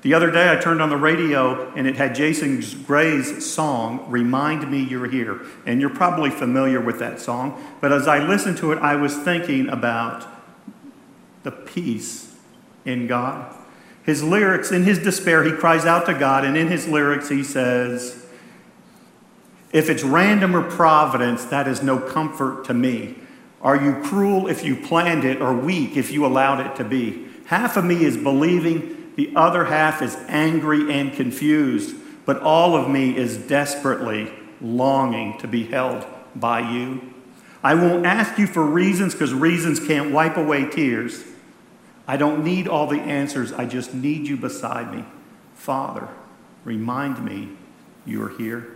The 0.04 0.12
other 0.12 0.30
day, 0.30 0.52
I 0.52 0.56
turned 0.56 0.82
on 0.82 0.90
the 0.90 0.98
radio 0.98 1.72
and 1.72 1.86
it 1.86 1.96
had 1.96 2.14
Jason 2.14 2.62
Gray's 2.84 3.50
song, 3.50 4.04
Remind 4.10 4.70
Me 4.70 4.82
You're 4.82 5.08
Here. 5.08 5.40
And 5.64 5.80
you're 5.80 5.88
probably 5.88 6.28
familiar 6.28 6.78
with 6.78 6.98
that 6.98 7.20
song. 7.20 7.58
But 7.80 7.90
as 7.90 8.06
I 8.06 8.18
listened 8.18 8.58
to 8.58 8.72
it, 8.72 8.78
I 8.80 8.96
was 8.96 9.16
thinking 9.16 9.70
about 9.70 10.28
the 11.42 11.50
peace 11.50 12.36
in 12.84 13.06
God. 13.06 13.56
His 14.02 14.22
lyrics, 14.22 14.70
in 14.70 14.82
his 14.82 14.98
despair, 14.98 15.42
he 15.42 15.52
cries 15.52 15.86
out 15.86 16.04
to 16.04 16.12
God, 16.12 16.44
and 16.44 16.54
in 16.54 16.68
his 16.68 16.86
lyrics, 16.86 17.30
he 17.30 17.42
says, 17.42 18.26
If 19.72 19.88
it's 19.88 20.02
random 20.02 20.54
or 20.54 20.70
providence, 20.70 21.46
that 21.46 21.66
is 21.66 21.82
no 21.82 21.98
comfort 21.98 22.66
to 22.66 22.74
me. 22.74 23.14
Are 23.62 23.82
you 23.82 24.02
cruel 24.02 24.48
if 24.48 24.62
you 24.62 24.76
planned 24.76 25.24
it, 25.24 25.40
or 25.40 25.54
weak 25.54 25.96
if 25.96 26.10
you 26.10 26.26
allowed 26.26 26.60
it 26.60 26.76
to 26.76 26.84
be? 26.84 27.24
Half 27.46 27.78
of 27.78 27.86
me 27.86 28.04
is 28.04 28.18
believing 28.18 29.03
the 29.16 29.32
other 29.36 29.66
half 29.66 30.02
is 30.02 30.16
angry 30.28 30.92
and 30.92 31.12
confused, 31.12 31.96
but 32.24 32.40
all 32.40 32.74
of 32.76 32.88
me 32.88 33.16
is 33.16 33.36
desperately 33.36 34.32
longing 34.60 35.38
to 35.38 35.46
be 35.46 35.64
held 35.64 36.06
by 36.34 36.60
you. 36.72 37.14
I 37.62 37.74
won't 37.74 38.04
ask 38.04 38.38
you 38.38 38.46
for 38.46 38.64
reasons 38.64 39.14
because 39.14 39.32
reasons 39.32 39.80
can't 39.80 40.12
wipe 40.12 40.36
away 40.36 40.68
tears. 40.68 41.24
I 42.06 42.16
don't 42.16 42.44
need 42.44 42.68
all 42.68 42.86
the 42.86 43.00
answers, 43.00 43.52
I 43.52 43.64
just 43.64 43.94
need 43.94 44.26
you 44.26 44.36
beside 44.36 44.94
me. 44.94 45.04
Father, 45.54 46.08
remind 46.64 47.24
me 47.24 47.50
you 48.04 48.22
are 48.22 48.28
here. 48.28 48.68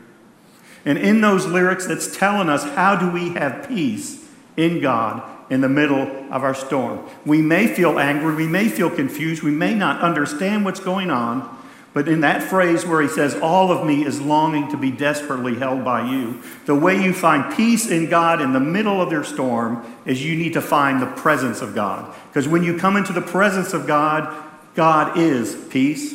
And 0.85 0.97
in 0.97 1.21
those 1.21 1.47
lyrics, 1.47 1.87
that's 1.87 2.17
telling 2.17 2.49
us 2.49 2.65
how 2.65 2.97
do 2.97 3.11
we 3.11 3.31
have 3.31 3.69
peace 3.69 4.27
in 4.57 4.81
God 4.81 5.23
in 5.51 5.61
the 5.61 5.69
middle 5.69 6.03
of 6.31 6.45
our 6.45 6.55
storm. 6.55 7.07
We 7.25 7.41
may 7.41 7.67
feel 7.67 7.99
angry, 7.99 8.35
we 8.35 8.47
may 8.47 8.69
feel 8.69 8.91
confused, 8.91 9.43
we 9.43 9.51
may 9.51 9.75
not 9.75 10.01
understand 10.01 10.65
what's 10.65 10.81
going 10.81 11.11
on, 11.11 11.57
but 11.95 12.07
in 12.07 12.21
that 12.21 12.43
phrase 12.43 12.85
where 12.85 13.01
he 13.01 13.09
says, 13.09 13.35
All 13.37 13.73
of 13.73 13.87
me 13.87 14.05
is 14.05 14.21
longing 14.21 14.71
to 14.71 14.77
be 14.77 14.91
desperately 14.91 15.57
held 15.57 15.85
by 15.85 16.09
you, 16.09 16.43
the 16.67 16.75
way 16.75 17.03
you 17.03 17.13
find 17.13 17.57
peace 17.57 17.91
in 17.91 18.09
God 18.09 18.41
in 18.41 18.53
the 18.53 18.61
middle 18.61 19.01
of 19.01 19.11
your 19.11 19.25
storm 19.25 19.85
is 20.05 20.25
you 20.25 20.37
need 20.37 20.53
to 20.53 20.61
find 20.61 21.01
the 21.01 21.07
presence 21.07 21.63
of 21.63 21.75
God. 21.75 22.15
Because 22.29 22.47
when 22.47 22.63
you 22.63 22.79
come 22.79 22.97
into 22.97 23.13
the 23.13 23.23
presence 23.23 23.73
of 23.73 23.87
God, 23.87 24.45
God 24.75 25.19
is 25.19 25.57
peace. 25.71 26.15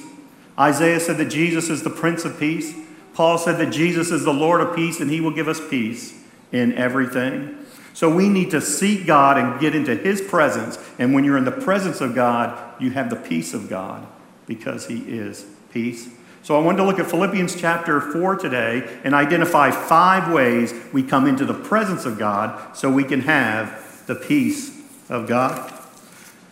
Isaiah 0.58 1.00
said 1.00 1.18
that 1.18 1.26
Jesus 1.26 1.70
is 1.70 1.84
the 1.84 1.90
Prince 1.90 2.24
of 2.24 2.40
Peace. 2.40 2.74
Paul 3.14 3.38
said 3.38 3.58
that 3.58 3.72
Jesus 3.72 4.12
is 4.12 4.24
the 4.24 4.34
Lord 4.34 4.62
of 4.62 4.76
peace 4.76 5.00
and 5.00 5.10
he 5.10 5.20
will 5.20 5.32
give 5.32 5.48
us 5.48 5.60
peace 5.70 6.18
in 6.52 6.74
everything. 6.74 7.63
So 7.94 8.14
we 8.14 8.28
need 8.28 8.52
to 8.52 8.62
seek 8.62 9.06
God 9.06 9.38
and 9.38 9.60
get 9.60 9.76
into 9.76 9.96
His 9.96 10.22
presence. 10.22 10.78
And 10.98 11.14
when 11.14 11.24
you're 11.24 11.38
in 11.38 11.46
the 11.46 11.52
presence 11.52 12.02
of 12.02 12.16
God, 12.16 12.82
you 12.82 12.92
have 12.92 13.10
the 13.10 13.16
peace 13.16 13.54
of 13.54 13.70
God 13.70 14.08
because 14.48 14.88
He 14.88 15.00
is 15.00 15.46
peace. 15.72 16.10
So 16.42 16.58
I 16.58 16.60
wanted 16.60 16.80
to 16.80 16.84
look 16.84 17.00
at 17.00 17.10
Philippians 17.10 17.56
chapter 17.56 18.02
4 18.02 18.36
today 18.36 19.00
and 19.06 19.14
identify 19.14 19.72
five 19.72 20.34
ways 20.34 20.74
we 20.92 21.02
come 21.02 21.26
into 21.26 21.46
the 21.46 21.54
presence 21.54 22.06
of 22.06 22.20
God 22.20 22.76
so 22.76 22.92
we 22.92 23.06
can 23.06 23.22
have 23.22 24.04
the 24.08 24.16
peace 24.16 24.78
of 25.10 25.28
God. 25.28 25.72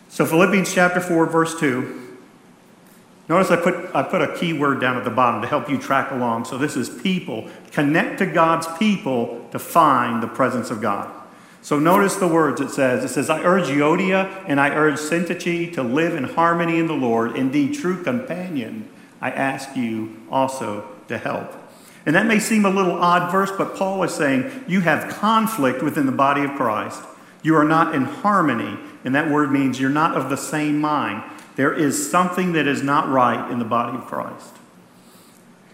So 0.08 0.24
Philippians 0.24 0.72
chapter 0.72 1.00
4, 1.00 1.26
verse 1.26 1.58
2. 1.60 2.16
Notice 3.28 3.50
I 3.50 3.56
put, 3.56 3.94
I 3.94 4.02
put 4.02 4.22
a 4.22 4.36
key 4.36 4.52
word 4.52 4.80
down 4.80 4.96
at 4.96 5.04
the 5.04 5.10
bottom 5.10 5.42
to 5.42 5.48
help 5.48 5.68
you 5.68 5.78
track 5.78 6.10
along. 6.10 6.46
So 6.46 6.56
this 6.56 6.76
is 6.76 6.88
people. 6.88 7.48
Connect 7.70 8.18
to 8.18 8.26
God's 8.26 8.66
people 8.78 9.46
to 9.52 9.58
find 9.58 10.22
the 10.22 10.26
presence 10.26 10.70
of 10.70 10.80
God. 10.80 11.21
So 11.62 11.78
notice 11.78 12.16
the 12.16 12.28
words 12.28 12.60
it 12.60 12.70
says. 12.70 13.04
It 13.04 13.08
says, 13.08 13.30
I 13.30 13.40
urge 13.42 13.68
Euodia 13.68 14.44
and 14.46 14.60
I 14.60 14.70
urge 14.70 14.96
Syntyche 14.96 15.72
to 15.74 15.82
live 15.82 16.14
in 16.14 16.24
harmony 16.24 16.78
in 16.80 16.88
the 16.88 16.92
Lord. 16.92 17.36
Indeed, 17.36 17.74
true 17.74 18.02
companion, 18.02 18.88
I 19.20 19.30
ask 19.30 19.76
you 19.76 20.20
also 20.28 20.84
to 21.06 21.18
help. 21.18 21.54
And 22.04 22.16
that 22.16 22.26
may 22.26 22.40
seem 22.40 22.64
a 22.64 22.70
little 22.70 23.00
odd 23.00 23.30
verse, 23.30 23.52
but 23.56 23.76
Paul 23.76 24.02
is 24.02 24.12
saying 24.12 24.64
you 24.66 24.80
have 24.80 25.14
conflict 25.14 25.82
within 25.82 26.06
the 26.06 26.12
body 26.12 26.42
of 26.42 26.50
Christ. 26.56 27.00
You 27.44 27.54
are 27.56 27.64
not 27.64 27.94
in 27.94 28.02
harmony, 28.02 28.76
and 29.04 29.14
that 29.14 29.30
word 29.30 29.52
means 29.52 29.80
you're 29.80 29.90
not 29.90 30.16
of 30.16 30.30
the 30.30 30.36
same 30.36 30.80
mind. 30.80 31.22
There 31.54 31.72
is 31.72 32.10
something 32.10 32.52
that 32.54 32.66
is 32.66 32.82
not 32.82 33.08
right 33.08 33.50
in 33.52 33.60
the 33.60 33.64
body 33.64 33.96
of 33.96 34.06
Christ. 34.06 34.52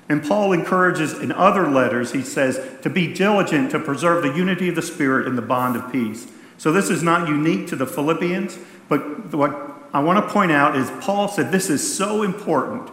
And 0.09 0.25
Paul 0.25 0.53
encourages 0.53 1.13
in 1.19 1.33
other 1.33 1.69
letters, 1.69 2.13
he 2.13 2.23
says, 2.23 2.61
to 2.83 2.89
be 2.89 3.13
diligent 3.13 3.71
to 3.73 3.79
preserve 3.79 4.23
the 4.23 4.33
unity 4.33 4.71
of 4.71 4.75
the 4.75 4.83
Spirit 4.83 5.27
in 5.27 5.37
the 5.37 5.43
bond 5.43 5.77
of 5.77 5.93
peace. 5.93 6.27
So 6.57 6.73
this 6.73 6.89
is 6.89 7.03
not 7.03 7.29
unique 7.29 7.69
to 7.69 7.77
the 7.77 7.87
Philippians, 7.87 8.59
but 8.89 9.35
what 9.35 9.55
I 9.93 10.01
want 10.01 10.25
to 10.25 10.33
point 10.33 10.51
out 10.51 10.77
is 10.77 10.91
Paul 11.01 11.29
said 11.29 11.53
this 11.53 11.69
is 11.69 11.97
so 11.97 12.23
important 12.23 12.91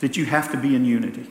that 0.00 0.16
you 0.16 0.24
have 0.24 0.50
to 0.52 0.56
be 0.56 0.74
in 0.74 0.84
unity. 0.84 1.28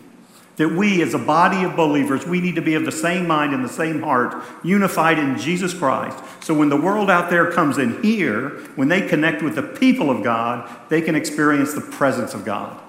That 0.58 0.70
we, 0.70 1.02
as 1.02 1.14
a 1.14 1.20
body 1.20 1.64
of 1.64 1.76
believers, 1.76 2.26
we 2.26 2.42
need 2.42 2.56
to 2.56 2.62
be 2.62 2.74
of 2.76 2.86
the 2.86 2.92
same 2.92 3.28
mind 3.28 3.54
and 3.54 3.64
the 3.64 3.70
same 3.70 4.02
heart, 4.02 4.44
unified 4.64 5.20
in 5.20 5.38
Jesus 5.38 5.74
Christ. 5.74 6.18
So 6.42 6.54
when 6.54 6.70
the 6.70 6.80
world 6.80 7.12
out 7.12 7.30
there 7.30 7.52
comes 7.52 7.78
in 7.78 8.02
here, 8.02 8.50
when 8.76 8.88
they 8.88 9.08
connect 9.08 9.44
with 9.44 9.56
the 9.56 9.64
people 9.64 10.10
of 10.10 10.24
God, 10.24 10.68
they 10.90 11.02
can 11.02 11.16
experience 11.16 11.74
the 11.74 11.82
presence 11.82 12.34
of 12.34 12.44
God 12.44 12.82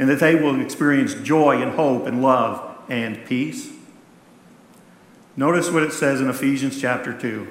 and 0.00 0.08
that 0.08 0.18
they 0.18 0.34
will 0.34 0.58
experience 0.62 1.12
joy 1.12 1.60
and 1.60 1.72
hope 1.72 2.06
and 2.06 2.22
love 2.22 2.74
and 2.88 3.22
peace. 3.26 3.70
Notice 5.36 5.70
what 5.70 5.82
it 5.82 5.92
says 5.92 6.22
in 6.22 6.30
Ephesians 6.30 6.80
chapter 6.80 7.12
2. 7.12 7.46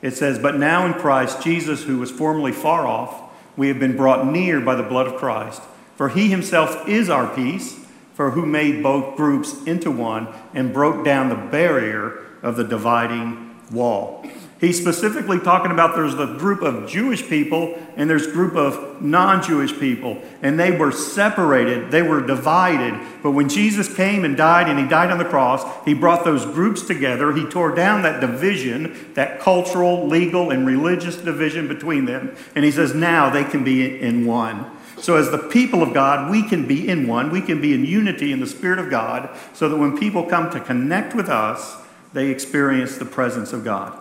It 0.00 0.12
says, 0.12 0.38
But 0.38 0.56
now 0.56 0.86
in 0.86 0.94
Christ 0.94 1.42
Jesus, 1.42 1.84
who 1.84 1.98
was 1.98 2.10
formerly 2.10 2.50
far 2.50 2.86
off, 2.86 3.30
we 3.58 3.68
have 3.68 3.78
been 3.78 3.94
brought 3.94 4.26
near 4.26 4.58
by 4.58 4.74
the 4.74 4.82
blood 4.82 5.06
of 5.06 5.16
Christ. 5.16 5.60
For 5.96 6.08
he 6.08 6.30
himself 6.30 6.88
is 6.88 7.10
our 7.10 7.32
peace, 7.34 7.78
for 8.14 8.30
who 8.30 8.46
made 8.46 8.82
both 8.82 9.14
groups 9.14 9.62
into 9.64 9.90
one 9.90 10.28
and 10.54 10.72
broke 10.72 11.04
down 11.04 11.28
the 11.28 11.34
barrier 11.34 12.24
of 12.40 12.56
the 12.56 12.64
dividing 12.64 13.54
wall. 13.70 14.24
He's 14.62 14.80
specifically 14.80 15.40
talking 15.40 15.72
about 15.72 15.96
there's 15.96 16.14
the 16.14 16.36
group 16.36 16.62
of 16.62 16.88
Jewish 16.88 17.28
people 17.28 17.76
and 17.96 18.08
there's 18.08 18.28
a 18.28 18.30
group 18.30 18.54
of 18.54 19.02
non-Jewish 19.02 19.76
people 19.80 20.22
and 20.40 20.56
they 20.56 20.70
were 20.70 20.92
separated, 20.92 21.90
they 21.90 22.02
were 22.02 22.24
divided. 22.24 22.94
But 23.24 23.32
when 23.32 23.48
Jesus 23.48 23.92
came 23.92 24.24
and 24.24 24.36
died 24.36 24.68
and 24.68 24.78
he 24.78 24.86
died 24.86 25.10
on 25.10 25.18
the 25.18 25.24
cross, 25.24 25.64
he 25.84 25.94
brought 25.94 26.24
those 26.24 26.44
groups 26.44 26.82
together. 26.82 27.32
He 27.32 27.44
tore 27.44 27.74
down 27.74 28.02
that 28.02 28.20
division, 28.20 29.12
that 29.14 29.40
cultural, 29.40 30.06
legal 30.06 30.52
and 30.52 30.64
religious 30.64 31.16
division 31.16 31.66
between 31.66 32.04
them. 32.04 32.32
And 32.54 32.64
he 32.64 32.70
says 32.70 32.94
now 32.94 33.30
they 33.30 33.42
can 33.42 33.64
be 33.64 34.00
in 34.00 34.26
one. 34.26 34.70
So, 35.00 35.16
as 35.16 35.32
the 35.32 35.38
people 35.38 35.82
of 35.82 35.92
God, 35.92 36.30
we 36.30 36.48
can 36.48 36.68
be 36.68 36.88
in 36.88 37.08
one. 37.08 37.32
We 37.32 37.40
can 37.40 37.60
be 37.60 37.74
in 37.74 37.84
unity 37.84 38.30
in 38.30 38.38
the 38.38 38.46
Spirit 38.46 38.78
of 38.78 38.90
God 38.90 39.28
so 39.54 39.68
that 39.68 39.76
when 39.76 39.98
people 39.98 40.22
come 40.22 40.52
to 40.52 40.60
connect 40.60 41.16
with 41.16 41.28
us, 41.28 41.78
they 42.12 42.28
experience 42.28 42.96
the 42.98 43.04
presence 43.04 43.52
of 43.52 43.64
God. 43.64 43.98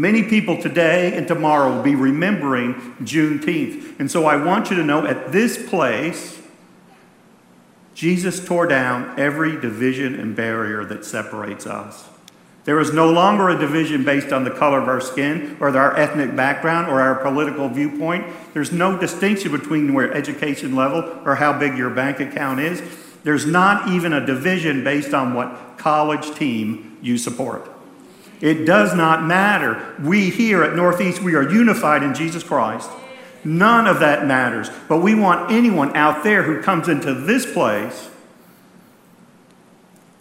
Many 0.00 0.22
people 0.22 0.56
today 0.56 1.14
and 1.14 1.28
tomorrow 1.28 1.76
will 1.76 1.82
be 1.82 1.94
remembering 1.94 2.72
Juneteenth. 3.02 4.00
And 4.00 4.10
so 4.10 4.24
I 4.24 4.42
want 4.42 4.70
you 4.70 4.76
to 4.76 4.82
know 4.82 5.04
at 5.04 5.30
this 5.30 5.68
place, 5.68 6.40
Jesus 7.94 8.42
tore 8.42 8.66
down 8.66 9.20
every 9.20 9.60
division 9.60 10.18
and 10.18 10.34
barrier 10.34 10.86
that 10.86 11.04
separates 11.04 11.66
us. 11.66 12.08
There 12.64 12.80
is 12.80 12.94
no 12.94 13.10
longer 13.10 13.50
a 13.50 13.58
division 13.58 14.02
based 14.02 14.32
on 14.32 14.44
the 14.44 14.50
color 14.50 14.80
of 14.80 14.88
our 14.88 15.02
skin 15.02 15.58
or 15.60 15.68
our 15.76 15.94
ethnic 15.94 16.34
background 16.34 16.88
or 16.88 17.02
our 17.02 17.16
political 17.16 17.68
viewpoint. 17.68 18.24
There's 18.54 18.72
no 18.72 18.96
distinction 18.96 19.52
between 19.52 19.92
where 19.92 20.10
education 20.14 20.74
level 20.74 21.20
or 21.26 21.34
how 21.34 21.58
big 21.58 21.76
your 21.76 21.90
bank 21.90 22.20
account 22.20 22.60
is. 22.60 22.82
There's 23.22 23.44
not 23.44 23.90
even 23.90 24.14
a 24.14 24.24
division 24.24 24.82
based 24.82 25.12
on 25.12 25.34
what 25.34 25.76
college 25.76 26.34
team 26.36 26.96
you 27.02 27.18
support. 27.18 27.70
It 28.40 28.64
does 28.64 28.94
not 28.94 29.24
matter. 29.24 29.94
We 30.02 30.30
here 30.30 30.62
at 30.62 30.74
Northeast, 30.74 31.22
we 31.22 31.34
are 31.34 31.42
unified 31.42 32.02
in 32.02 32.14
Jesus 32.14 32.42
Christ. 32.42 32.90
None 33.44 33.86
of 33.86 34.00
that 34.00 34.26
matters. 34.26 34.70
But 34.88 34.98
we 34.98 35.14
want 35.14 35.50
anyone 35.50 35.94
out 35.96 36.24
there 36.24 36.42
who 36.42 36.62
comes 36.62 36.88
into 36.88 37.14
this 37.14 37.50
place 37.50 38.08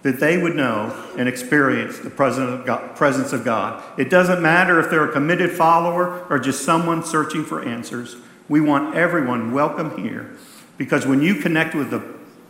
that 0.01 0.19
they 0.19 0.38
would 0.38 0.55
know 0.55 0.95
and 1.17 1.27
experience 1.27 1.99
the 1.99 2.09
presence 2.09 3.33
of 3.33 3.43
God. 3.43 3.83
It 3.99 4.09
doesn't 4.09 4.41
matter 4.41 4.79
if 4.79 4.89
they're 4.89 5.09
a 5.09 5.11
committed 5.11 5.51
follower 5.51 6.25
or 6.29 6.39
just 6.39 6.63
someone 6.63 7.03
searching 7.03 7.43
for 7.43 7.61
answers. 7.63 8.15
We 8.47 8.61
want 8.61 8.95
everyone 8.95 9.51
welcome 9.51 10.01
here 10.01 10.35
because 10.77 11.05
when 11.05 11.21
you 11.21 11.35
connect 11.35 11.75
with 11.75 11.89
the 11.89 12.01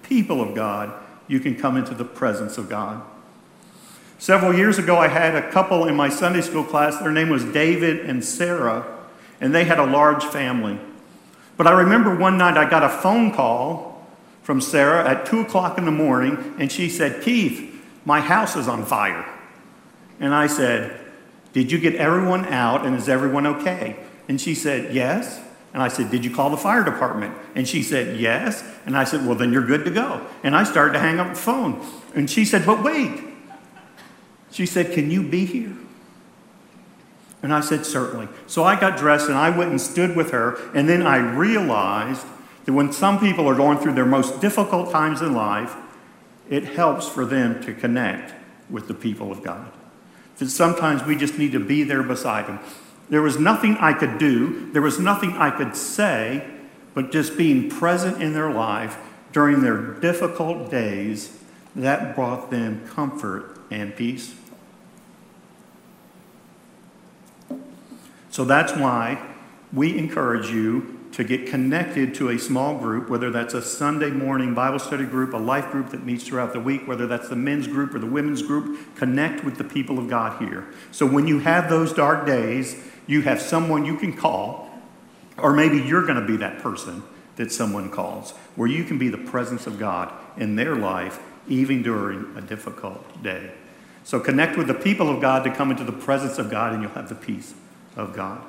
people 0.03 0.41
of 0.41 0.53
God, 0.53 0.93
you 1.27 1.39
can 1.39 1.55
come 1.55 1.75
into 1.75 1.95
the 1.95 2.05
presence 2.05 2.59
of 2.59 2.69
God. 2.69 3.01
Several 4.19 4.53
years 4.53 4.77
ago, 4.77 4.97
I 4.97 5.07
had 5.07 5.33
a 5.33 5.49
couple 5.49 5.85
in 5.85 5.95
my 5.95 6.09
Sunday 6.09 6.41
school 6.41 6.65
class. 6.65 6.99
Their 6.99 7.11
name 7.11 7.29
was 7.29 7.45
David 7.45 8.01
and 8.01 8.23
Sarah, 8.23 8.85
and 9.39 9.55
they 9.55 9.63
had 9.63 9.79
a 9.79 9.85
large 9.85 10.25
family. 10.25 10.77
But 11.55 11.67
I 11.67 11.71
remember 11.71 12.13
one 12.13 12.37
night 12.37 12.57
I 12.57 12.69
got 12.69 12.83
a 12.83 12.89
phone 12.89 13.31
call 13.31 14.05
from 14.43 14.59
Sarah 14.59 15.07
at 15.07 15.25
2 15.25 15.39
o'clock 15.39 15.77
in 15.77 15.85
the 15.85 15.91
morning, 15.91 16.53
and 16.59 16.69
she 16.69 16.89
said, 16.89 17.23
Keith, 17.23 17.81
my 18.03 18.19
house 18.19 18.57
is 18.57 18.67
on 18.67 18.85
fire. 18.85 19.25
And 20.19 20.35
I 20.35 20.47
said, 20.47 20.99
Did 21.53 21.71
you 21.71 21.79
get 21.79 21.95
everyone 21.95 22.45
out 22.47 22.85
and 22.85 22.97
is 22.97 23.07
everyone 23.07 23.47
okay? 23.47 23.95
And 24.27 24.39
she 24.39 24.53
said, 24.53 24.93
Yes. 24.93 25.39
And 25.73 25.81
I 25.81 25.87
said, 25.87 26.11
Did 26.11 26.25
you 26.25 26.35
call 26.35 26.49
the 26.49 26.57
fire 26.57 26.83
department? 26.83 27.33
And 27.55 27.65
she 27.65 27.83
said, 27.83 28.19
Yes. 28.19 28.65
And 28.85 28.97
I 28.97 29.05
said, 29.05 29.25
Well, 29.25 29.35
then 29.35 29.53
you're 29.53 29.65
good 29.65 29.85
to 29.85 29.91
go. 29.91 30.27
And 30.43 30.57
I 30.57 30.65
started 30.65 30.93
to 30.93 30.99
hang 30.99 31.21
up 31.21 31.29
the 31.29 31.39
phone. 31.39 31.85
And 32.13 32.29
she 32.29 32.43
said, 32.43 32.65
But 32.65 32.83
wait. 32.83 33.28
She 34.51 34.65
said, 34.65 34.93
Can 34.93 35.11
you 35.11 35.23
be 35.23 35.45
here? 35.45 35.75
And 37.41 37.53
I 37.53 37.61
said, 37.61 37.85
Certainly. 37.85 38.27
So 38.47 38.63
I 38.63 38.79
got 38.79 38.97
dressed 38.97 39.29
and 39.29 39.37
I 39.37 39.55
went 39.55 39.71
and 39.71 39.79
stood 39.79 40.15
with 40.15 40.31
her. 40.31 40.59
And 40.73 40.87
then 40.87 41.05
I 41.05 41.17
realized 41.17 42.25
that 42.65 42.73
when 42.73 42.91
some 42.91 43.19
people 43.19 43.47
are 43.47 43.55
going 43.55 43.77
through 43.77 43.93
their 43.93 44.05
most 44.05 44.41
difficult 44.41 44.91
times 44.91 45.21
in 45.21 45.33
life, 45.33 45.75
it 46.49 46.63
helps 46.63 47.07
for 47.07 47.25
them 47.25 47.61
to 47.63 47.73
connect 47.73 48.33
with 48.69 48.87
the 48.87 48.93
people 48.93 49.31
of 49.31 49.43
God. 49.43 49.71
That 50.37 50.49
sometimes 50.49 51.03
we 51.03 51.15
just 51.15 51.37
need 51.37 51.51
to 51.51 51.59
be 51.59 51.83
there 51.83 52.03
beside 52.03 52.47
them. 52.47 52.59
There 53.09 53.21
was 53.21 53.39
nothing 53.39 53.77
I 53.77 53.93
could 53.93 54.19
do, 54.19 54.71
there 54.71 54.81
was 54.81 54.99
nothing 54.99 55.33
I 55.33 55.49
could 55.49 55.75
say, 55.75 56.47
but 56.93 57.11
just 57.11 57.37
being 57.37 57.69
present 57.69 58.21
in 58.21 58.33
their 58.33 58.51
life 58.51 58.97
during 59.31 59.61
their 59.61 59.77
difficult 59.99 60.69
days, 60.69 61.35
that 61.75 62.15
brought 62.15 62.51
them 62.51 62.87
comfort 62.87 63.59
and 63.71 63.95
peace. 63.95 64.35
So 68.29 68.45
that's 68.45 68.73
why 68.73 69.21
we 69.73 69.97
encourage 69.97 70.49
you 70.49 70.99
to 71.11 71.23
get 71.23 71.47
connected 71.47 72.13
to 72.15 72.29
a 72.29 72.37
small 72.37 72.77
group, 72.77 73.09
whether 73.09 73.31
that's 73.31 73.55
a 73.55 73.61
Sunday 73.61 74.11
morning 74.11 74.53
Bible 74.53 74.77
study 74.77 75.05
group, 75.05 75.33
a 75.33 75.37
life 75.37 75.71
group 75.71 75.89
that 75.89 76.05
meets 76.05 76.23
throughout 76.23 76.53
the 76.53 76.59
week, 76.59 76.87
whether 76.87 77.07
that's 77.07 77.29
the 77.29 77.35
men's 77.35 77.67
group 77.67 77.95
or 77.95 77.99
the 77.99 78.05
women's 78.05 78.43
group, 78.43 78.95
connect 78.95 79.43
with 79.43 79.57
the 79.57 79.63
people 79.63 79.97
of 79.97 80.07
God 80.07 80.41
here. 80.41 80.67
So 80.91 81.05
when 81.05 81.27
you 81.27 81.39
have 81.39 81.69
those 81.69 81.93
dark 81.93 82.27
days, 82.27 82.75
you 83.07 83.21
have 83.23 83.41
someone 83.41 83.85
you 83.85 83.97
can 83.97 84.15
call, 84.15 84.69
or 85.37 85.51
maybe 85.51 85.79
you're 85.79 86.05
going 86.05 86.19
to 86.21 86.27
be 86.27 86.37
that 86.37 86.59
person 86.59 87.01
that 87.37 87.51
someone 87.51 87.89
calls, 87.89 88.31
where 88.55 88.67
you 88.67 88.83
can 88.83 88.99
be 88.99 89.09
the 89.09 89.17
presence 89.17 89.65
of 89.65 89.79
God 89.79 90.13
in 90.37 90.55
their 90.55 90.75
life, 90.75 91.19
even 91.47 91.81
during 91.81 92.35
a 92.37 92.41
difficult 92.41 93.23
day. 93.23 93.51
So 94.03 94.19
connect 94.19 94.57
with 94.57 94.67
the 94.67 94.73
people 94.75 95.09
of 95.09 95.21
God 95.21 95.43
to 95.45 95.53
come 95.53 95.71
into 95.71 95.83
the 95.83 95.91
presence 95.91 96.37
of 96.37 96.51
God, 96.51 96.73
and 96.73 96.83
you'll 96.83 96.91
have 96.91 97.09
the 97.09 97.15
peace 97.15 97.55
of 97.99 98.15
God. 98.15 98.41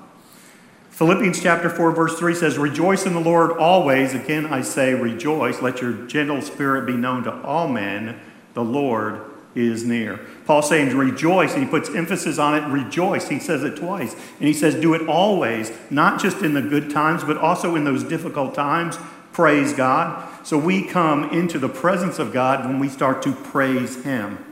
Philippians 0.90 1.42
chapter 1.42 1.70
4, 1.70 1.92
verse 1.92 2.18
3 2.18 2.34
says, 2.34 2.58
Rejoice 2.58 3.06
in 3.06 3.14
the 3.14 3.20
Lord 3.20 3.52
always. 3.52 4.14
Again, 4.14 4.46
I 4.46 4.60
say, 4.60 4.92
rejoice. 4.94 5.62
Let 5.62 5.80
your 5.80 5.92
gentle 6.06 6.42
spirit 6.42 6.86
be 6.86 6.92
known 6.92 7.24
to 7.24 7.42
all 7.42 7.68
men. 7.68 8.20
The 8.54 8.64
Lord 8.64 9.22
is 9.54 9.84
near. 9.84 10.20
Paul 10.44 10.62
saying, 10.62 10.96
rejoice, 10.96 11.54
and 11.54 11.64
he 11.64 11.68
puts 11.68 11.88
emphasis 11.90 12.38
on 12.38 12.54
it, 12.54 12.66
rejoice. 12.68 13.28
He 13.28 13.38
says 13.38 13.64
it 13.64 13.76
twice. 13.76 14.14
And 14.14 14.46
he 14.46 14.52
says, 14.52 14.74
do 14.74 14.94
it 14.94 15.08
always, 15.08 15.72
not 15.90 16.20
just 16.20 16.42
in 16.42 16.54
the 16.54 16.62
good 16.62 16.90
times, 16.90 17.24
but 17.24 17.36
also 17.36 17.74
in 17.76 17.84
those 17.84 18.04
difficult 18.04 18.54
times. 18.54 18.98
Praise 19.32 19.72
God. 19.72 20.28
So 20.46 20.58
we 20.58 20.86
come 20.86 21.30
into 21.30 21.58
the 21.58 21.68
presence 21.68 22.18
of 22.18 22.32
God 22.32 22.66
when 22.66 22.78
we 22.78 22.88
start 22.88 23.22
to 23.22 23.32
praise 23.32 24.02
Him. 24.04 24.44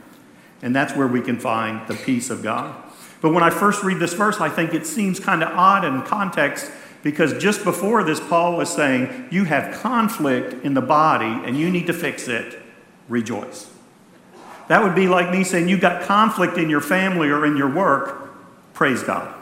And 0.61 0.75
that's 0.75 0.95
where 0.95 1.07
we 1.07 1.21
can 1.21 1.39
find 1.39 1.87
the 1.87 1.95
peace 1.95 2.29
of 2.29 2.43
God. 2.43 2.75
But 3.21 3.33
when 3.33 3.43
I 3.43 3.49
first 3.49 3.83
read 3.83 3.99
this 3.99 4.13
verse, 4.13 4.39
I 4.39 4.49
think 4.49 4.73
it 4.73 4.85
seems 4.85 5.19
kind 5.19 5.43
of 5.43 5.49
odd 5.49 5.83
in 5.83 6.01
context 6.03 6.71
because 7.03 7.41
just 7.41 7.63
before 7.63 8.03
this, 8.03 8.19
Paul 8.19 8.57
was 8.57 8.69
saying, 8.69 9.27
You 9.31 9.45
have 9.45 9.79
conflict 9.81 10.65
in 10.65 10.73
the 10.73 10.81
body 10.81 11.45
and 11.45 11.57
you 11.57 11.69
need 11.69 11.87
to 11.87 11.93
fix 11.93 12.27
it. 12.27 12.59
Rejoice. 13.07 13.69
That 14.67 14.83
would 14.83 14.95
be 14.95 15.07
like 15.07 15.31
me 15.31 15.43
saying, 15.43 15.67
"You've 15.67 15.81
got 15.81 16.03
conflict 16.03 16.57
in 16.57 16.69
your 16.69 16.81
family 16.81 17.29
or 17.29 17.43
in 17.43 17.57
your 17.57 17.69
work. 17.69 18.29
Praise 18.75 19.01
God. 19.01 19.33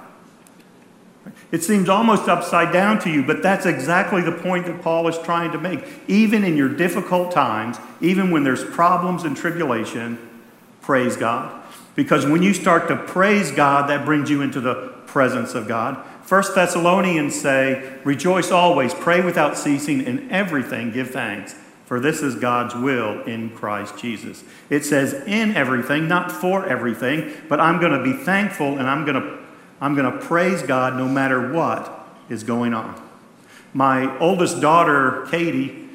It 1.51 1.63
seems 1.63 1.89
almost 1.89 2.29
upside 2.29 2.71
down 2.71 2.99
to 2.99 3.09
you, 3.09 3.23
but 3.23 3.43
that's 3.43 3.65
exactly 3.65 4.21
the 4.21 4.31
point 4.31 4.65
that 4.65 4.81
Paul 4.81 5.07
is 5.07 5.17
trying 5.19 5.51
to 5.51 5.59
make. 5.59 5.83
Even 6.07 6.43
in 6.43 6.55
your 6.55 6.69
difficult 6.69 7.31
times, 7.31 7.77
even 7.99 8.31
when 8.31 8.43
there's 8.43 8.63
problems 8.63 9.23
and 9.23 9.35
tribulation, 9.35 10.17
praise 10.81 11.17
God. 11.17 11.61
Because 11.97 12.27
when 12.27 12.43
you 12.43 12.53
start 12.53 12.87
to 12.89 12.95
praise 12.95 13.49
God, 13.49 13.89
that 13.89 14.05
brings 14.05 14.29
you 14.29 14.43
into 14.43 14.61
the 14.61 14.93
presence 15.07 15.55
of 15.55 15.67
God. 15.67 15.97
First 16.21 16.53
Thessalonians 16.53 17.33
say, 17.33 17.91
Rejoice 18.03 18.51
always, 18.51 18.93
pray 18.93 19.19
without 19.21 19.57
ceasing, 19.57 20.03
in 20.03 20.29
everything 20.29 20.91
give 20.91 21.09
thanks, 21.09 21.55
for 21.87 21.99
this 21.99 22.21
is 22.21 22.35
God's 22.35 22.75
will 22.75 23.23
in 23.23 23.49
Christ 23.49 23.97
Jesus. 23.97 24.43
It 24.69 24.85
says 24.85 25.13
in 25.25 25.57
everything, 25.57 26.07
not 26.07 26.31
for 26.31 26.67
everything, 26.67 27.33
but 27.49 27.59
I'm 27.59 27.79
going 27.79 27.93
to 27.93 28.03
be 28.03 28.13
thankful 28.13 28.77
and 28.77 28.87
I'm 28.87 29.03
going 29.03 29.19
to, 29.19 29.39
I'm 29.81 29.95
going 29.95 30.11
to 30.11 30.19
praise 30.19 30.61
God 30.61 30.95
no 30.97 31.07
matter 31.07 31.51
what 31.51 32.07
is 32.29 32.43
going 32.43 32.75
on. 32.75 33.01
My 33.73 34.15
oldest 34.19 34.61
daughter, 34.61 35.25
Katie, 35.31 35.86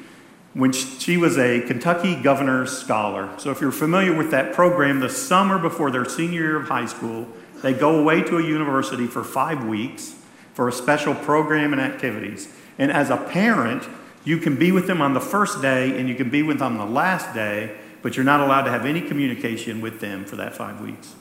when 0.53 0.71
she 0.71 1.17
was 1.17 1.37
a 1.37 1.61
Kentucky 1.61 2.15
governor's 2.15 2.77
scholar. 2.77 3.29
So, 3.39 3.49
if 3.51 3.59
you're 3.59 3.71
familiar 3.71 4.15
with 4.15 4.31
that 4.31 4.53
program, 4.53 4.99
the 4.99 5.09
summer 5.09 5.57
before 5.57 5.89
their 5.89 6.05
senior 6.05 6.41
year 6.41 6.57
of 6.57 6.67
high 6.67 6.85
school, 6.85 7.27
they 7.61 7.73
go 7.73 7.99
away 7.99 8.21
to 8.21 8.37
a 8.37 8.43
university 8.43 9.07
for 9.07 9.23
five 9.23 9.65
weeks 9.65 10.15
for 10.53 10.67
a 10.67 10.71
special 10.71 11.15
program 11.15 11.73
and 11.73 11.81
activities. 11.81 12.47
And 12.77 12.91
as 12.91 13.09
a 13.09 13.17
parent, 13.17 13.87
you 14.23 14.37
can 14.37 14.55
be 14.55 14.71
with 14.71 14.87
them 14.87 15.01
on 15.01 15.13
the 15.13 15.21
first 15.21 15.61
day 15.61 15.97
and 15.99 16.07
you 16.07 16.15
can 16.15 16.29
be 16.29 16.43
with 16.43 16.59
them 16.59 16.79
on 16.79 16.87
the 16.87 16.93
last 16.93 17.33
day, 17.33 17.75
but 18.01 18.15
you're 18.15 18.25
not 18.25 18.39
allowed 18.39 18.63
to 18.63 18.71
have 18.71 18.85
any 18.85 19.01
communication 19.01 19.81
with 19.81 19.99
them 19.99 20.25
for 20.25 20.35
that 20.37 20.55
five 20.55 20.79
weeks. 20.81 21.15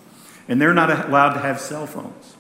And 0.49 0.61
they're 0.61 0.75
not 0.75 1.09
allowed 1.09 1.35
to 1.35 1.41
have 1.41 1.61
cell 1.61 1.87
phones. 1.87 2.37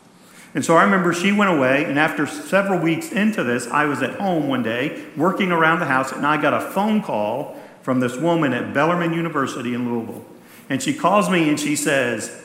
And 0.54 0.64
so 0.64 0.76
I 0.76 0.84
remember 0.84 1.14
she 1.14 1.32
went 1.32 1.50
away, 1.50 1.84
and 1.84 1.98
after 1.98 2.26
several 2.26 2.78
weeks 2.78 3.10
into 3.10 3.42
this, 3.42 3.66
I 3.68 3.86
was 3.86 4.02
at 4.02 4.16
home 4.16 4.48
one 4.48 4.62
day 4.62 5.06
working 5.16 5.50
around 5.50 5.80
the 5.80 5.86
house, 5.86 6.12
and 6.12 6.26
I 6.26 6.40
got 6.40 6.52
a 6.52 6.60
phone 6.60 7.02
call 7.02 7.56
from 7.80 8.00
this 8.00 8.16
woman 8.16 8.52
at 8.52 8.74
Bellarmine 8.74 9.14
University 9.14 9.74
in 9.74 9.90
Louisville. 9.90 10.24
And 10.68 10.82
she 10.82 10.94
calls 10.94 11.28
me 11.28 11.48
and 11.48 11.58
she 11.58 11.74
says, 11.74 12.42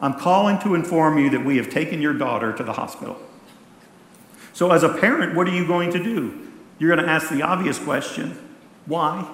I'm 0.00 0.14
calling 0.14 0.58
to 0.60 0.74
inform 0.74 1.18
you 1.18 1.30
that 1.30 1.44
we 1.44 1.56
have 1.56 1.68
taken 1.70 2.00
your 2.00 2.14
daughter 2.14 2.52
to 2.52 2.62
the 2.62 2.72
hospital. 2.72 3.18
So, 4.52 4.70
as 4.70 4.82
a 4.82 4.88
parent, 4.88 5.34
what 5.34 5.46
are 5.48 5.54
you 5.54 5.66
going 5.66 5.92
to 5.92 6.02
do? 6.02 6.48
You're 6.78 6.94
going 6.94 7.04
to 7.04 7.10
ask 7.10 7.28
the 7.28 7.42
obvious 7.42 7.78
question 7.78 8.38
why? 8.86 9.28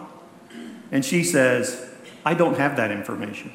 And 0.90 1.04
she 1.04 1.22
says, 1.22 1.90
I 2.24 2.34
don't 2.34 2.58
have 2.58 2.76
that 2.76 2.90
information. 2.90 3.52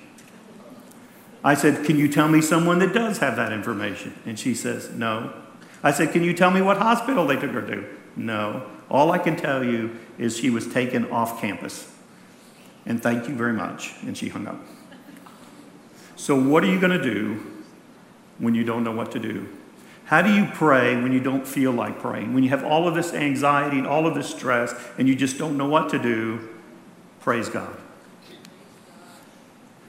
I 1.43 1.53
said, 1.53 1.85
Can 1.85 1.97
you 1.97 2.07
tell 2.07 2.27
me 2.27 2.41
someone 2.41 2.79
that 2.79 2.93
does 2.93 3.19
have 3.19 3.35
that 3.37 3.53
information? 3.53 4.13
And 4.25 4.37
she 4.39 4.53
says, 4.53 4.89
No. 4.91 5.33
I 5.81 5.91
said, 5.91 6.11
Can 6.11 6.23
you 6.23 6.33
tell 6.33 6.51
me 6.51 6.61
what 6.61 6.77
hospital 6.77 7.25
they 7.25 7.37
took 7.37 7.51
her 7.51 7.61
to? 7.61 7.85
No. 8.15 8.69
All 8.89 9.11
I 9.11 9.19
can 9.19 9.35
tell 9.35 9.63
you 9.63 9.97
is 10.17 10.37
she 10.37 10.49
was 10.49 10.67
taken 10.71 11.09
off 11.11 11.39
campus. 11.39 11.91
And 12.85 13.01
thank 13.01 13.27
you 13.27 13.35
very 13.35 13.53
much. 13.53 13.93
And 14.01 14.17
she 14.17 14.29
hung 14.29 14.47
up. 14.47 14.59
So, 16.15 16.35
what 16.35 16.63
are 16.63 16.67
you 16.67 16.79
going 16.79 16.97
to 16.97 17.03
do 17.03 17.45
when 18.39 18.55
you 18.55 18.63
don't 18.63 18.83
know 18.83 18.91
what 18.91 19.11
to 19.13 19.19
do? 19.19 19.47
How 20.05 20.23
do 20.23 20.33
you 20.33 20.47
pray 20.53 20.95
when 20.95 21.13
you 21.13 21.19
don't 21.19 21.47
feel 21.47 21.71
like 21.71 21.99
praying? 21.99 22.33
When 22.33 22.43
you 22.43 22.49
have 22.49 22.65
all 22.65 22.87
of 22.87 22.95
this 22.95 23.13
anxiety 23.13 23.77
and 23.77 23.85
all 23.85 24.07
of 24.07 24.15
this 24.15 24.27
stress 24.27 24.73
and 24.97 25.07
you 25.07 25.15
just 25.15 25.37
don't 25.37 25.55
know 25.55 25.69
what 25.69 25.89
to 25.89 25.99
do? 25.99 26.49
Praise 27.21 27.47
God. 27.47 27.77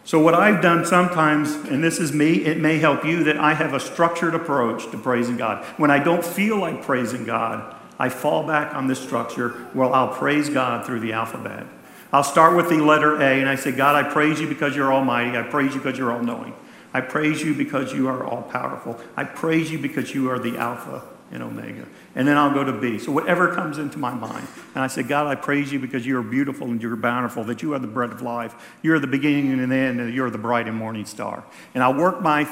So, 0.04 0.18
what 0.18 0.34
I've 0.34 0.62
done 0.62 0.84
sometimes, 0.86 1.54
and 1.54 1.84
this 1.84 1.98
is 1.98 2.12
me, 2.12 2.44
it 2.44 2.58
may 2.58 2.78
help 2.78 3.04
you, 3.04 3.24
that 3.24 3.36
I 3.36 3.54
have 3.54 3.74
a 3.74 3.80
structured 3.80 4.34
approach 4.34 4.90
to 4.90 4.98
praising 4.98 5.36
God. 5.36 5.64
When 5.76 5.90
I 5.90 6.02
don't 6.02 6.24
feel 6.24 6.58
like 6.58 6.82
praising 6.82 7.24
God, 7.24 7.76
I 7.98 8.08
fall 8.08 8.46
back 8.46 8.74
on 8.74 8.86
this 8.86 8.98
structure 8.98 9.50
where 9.74 9.92
I'll 9.92 10.08
praise 10.08 10.48
God 10.48 10.86
through 10.86 11.00
the 11.00 11.12
alphabet. 11.12 11.66
I'll 12.12 12.24
start 12.24 12.56
with 12.56 12.70
the 12.70 12.78
letter 12.78 13.20
A 13.20 13.40
and 13.40 13.48
I 13.48 13.54
say, 13.54 13.72
God, 13.72 13.94
I 13.94 14.08
praise 14.10 14.40
you 14.40 14.48
because 14.48 14.74
you're 14.74 14.92
almighty. 14.92 15.36
I 15.36 15.42
praise 15.42 15.74
you 15.74 15.80
because 15.80 15.98
you're 15.98 16.10
all 16.10 16.22
knowing. 16.22 16.54
I 16.92 17.02
praise 17.02 17.42
you 17.42 17.54
because 17.54 17.92
you 17.92 18.08
are 18.08 18.24
all 18.24 18.42
powerful. 18.42 18.98
I 19.16 19.24
praise 19.24 19.70
you 19.70 19.78
because 19.78 20.12
you 20.14 20.30
are 20.30 20.38
the 20.38 20.56
Alpha 20.56 21.02
and 21.32 21.42
Omega. 21.42 21.86
And 22.14 22.26
then 22.26 22.36
I'll 22.36 22.52
go 22.52 22.64
to 22.64 22.72
B. 22.72 22.98
So 22.98 23.12
whatever 23.12 23.54
comes 23.54 23.78
into 23.78 23.98
my 23.98 24.12
mind. 24.12 24.46
And 24.74 24.82
I 24.82 24.88
say, 24.88 25.02
God, 25.02 25.26
I 25.26 25.36
praise 25.36 25.72
you 25.72 25.78
because 25.78 26.04
you 26.04 26.18
are 26.18 26.22
beautiful 26.22 26.66
and 26.66 26.82
you're 26.82 26.96
bountiful, 26.96 27.44
that 27.44 27.62
you 27.62 27.72
are 27.74 27.78
the 27.78 27.86
bread 27.86 28.10
of 28.10 28.20
life. 28.20 28.54
You're 28.82 28.98
the 28.98 29.06
beginning 29.06 29.52
and 29.52 29.70
the 29.70 29.76
end, 29.76 30.00
and 30.00 30.12
you're 30.12 30.30
the 30.30 30.38
bright 30.38 30.66
and 30.66 30.76
morning 30.76 31.06
star. 31.06 31.44
And 31.74 31.84
I'll 31.84 31.94
work 31.94 32.20
my 32.20 32.42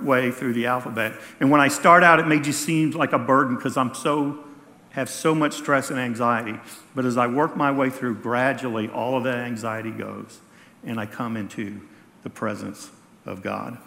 way 0.00 0.30
through 0.30 0.54
the 0.54 0.66
alphabet. 0.66 1.12
And 1.40 1.50
when 1.50 1.60
I 1.60 1.68
start 1.68 2.02
out, 2.02 2.20
it 2.20 2.26
may 2.26 2.40
just 2.40 2.62
seem 2.62 2.92
like 2.92 3.12
a 3.12 3.18
burden 3.18 3.56
because 3.56 3.76
I'm 3.76 3.94
so 3.94 4.44
have 4.92 5.08
so 5.08 5.34
much 5.34 5.54
stress 5.54 5.90
and 5.90 5.98
anxiety. 5.98 6.58
But 6.94 7.06
as 7.06 7.16
I 7.16 7.26
work 7.26 7.56
my 7.56 7.72
way 7.72 7.88
through, 7.88 8.16
gradually 8.16 8.88
all 8.88 9.16
of 9.16 9.24
that 9.24 9.38
anxiety 9.38 9.90
goes, 9.90 10.40
and 10.84 11.00
I 11.00 11.06
come 11.06 11.36
into 11.36 11.80
the 12.22 12.30
presence 12.30 12.90
of 13.24 13.42
God. 13.42 13.78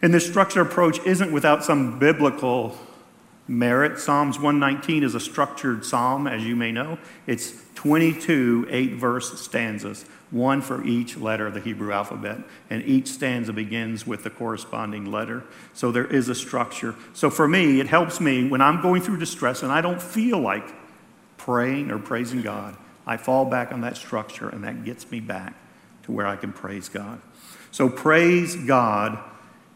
And 0.00 0.14
this 0.14 0.26
structured 0.26 0.66
approach 0.66 1.00
isn't 1.00 1.32
without 1.32 1.64
some 1.64 1.98
biblical 1.98 2.78
merit. 3.48 3.98
Psalms 3.98 4.38
119 4.38 5.02
is 5.02 5.14
a 5.14 5.20
structured 5.20 5.84
psalm, 5.84 6.26
as 6.26 6.44
you 6.44 6.56
may 6.56 6.72
know. 6.72 6.98
It's 7.26 7.52
22 7.74 8.66
eight 8.70 8.94
verse 8.94 9.40
stanzas, 9.40 10.04
one 10.30 10.60
for 10.60 10.84
each 10.84 11.16
letter 11.16 11.46
of 11.46 11.54
the 11.54 11.60
Hebrew 11.60 11.92
alphabet. 11.92 12.38
And 12.70 12.82
each 12.84 13.08
stanza 13.08 13.52
begins 13.52 14.06
with 14.06 14.24
the 14.24 14.30
corresponding 14.30 15.10
letter. 15.10 15.44
So 15.72 15.92
there 15.92 16.06
is 16.06 16.28
a 16.28 16.34
structure. 16.34 16.94
So 17.12 17.30
for 17.30 17.46
me, 17.46 17.80
it 17.80 17.86
helps 17.86 18.20
me 18.20 18.48
when 18.48 18.60
I'm 18.60 18.82
going 18.82 19.02
through 19.02 19.18
distress 19.18 19.62
and 19.62 19.70
I 19.70 19.80
don't 19.80 20.02
feel 20.02 20.38
like 20.38 20.74
praying 21.36 21.90
or 21.90 21.98
praising 21.98 22.42
God. 22.42 22.76
I 23.06 23.16
fall 23.16 23.44
back 23.44 23.70
on 23.70 23.82
that 23.82 23.96
structure, 23.96 24.48
and 24.48 24.64
that 24.64 24.84
gets 24.84 25.08
me 25.12 25.20
back 25.20 25.54
to 26.02 26.12
where 26.12 26.26
I 26.26 26.34
can 26.34 26.52
praise 26.52 26.88
God. 26.88 27.20
So 27.70 27.88
praise 27.88 28.56
God 28.56 29.18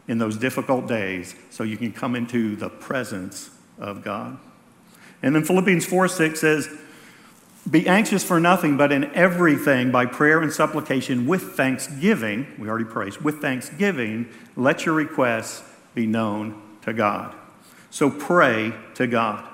in 0.09 0.19
those 0.19 0.37
difficult 0.37 0.89
days 0.89 1.37
so 1.51 1.63
you 1.63 1.77
can 1.77 1.93
come 1.93 2.17
into 2.17 2.57
the 2.57 2.69
presence 2.69 3.51
of 3.81 4.05
God. 4.05 4.39
And 5.23 5.35
then 5.35 5.45
Philippians 5.45 5.85
4 5.85 6.09
6 6.09 6.41
says, 6.41 6.69
Be 7.69 7.89
anxious 7.89 8.23
for 8.23 8.39
nothing, 8.39 8.77
but 8.77 8.93
in 8.93 9.05
everything 9.15 9.91
by 9.91 10.07
prayer 10.07 10.41
and 10.41 10.53
supplication 10.53 11.27
with 11.27 11.55
thanksgiving, 11.55 12.47
we 12.59 12.69
already 12.69 12.85
praised, 12.85 13.21
with 13.21 13.41
thanksgiving, 13.41 14.29
let 14.57 14.87
your 14.87 14.95
requests 14.95 15.63
be 15.95 16.07
known 16.07 16.61
to 16.83 16.93
God. 16.93 17.35
So 17.91 18.11
pray 18.11 18.73
to 18.95 19.07
God. 19.07 19.47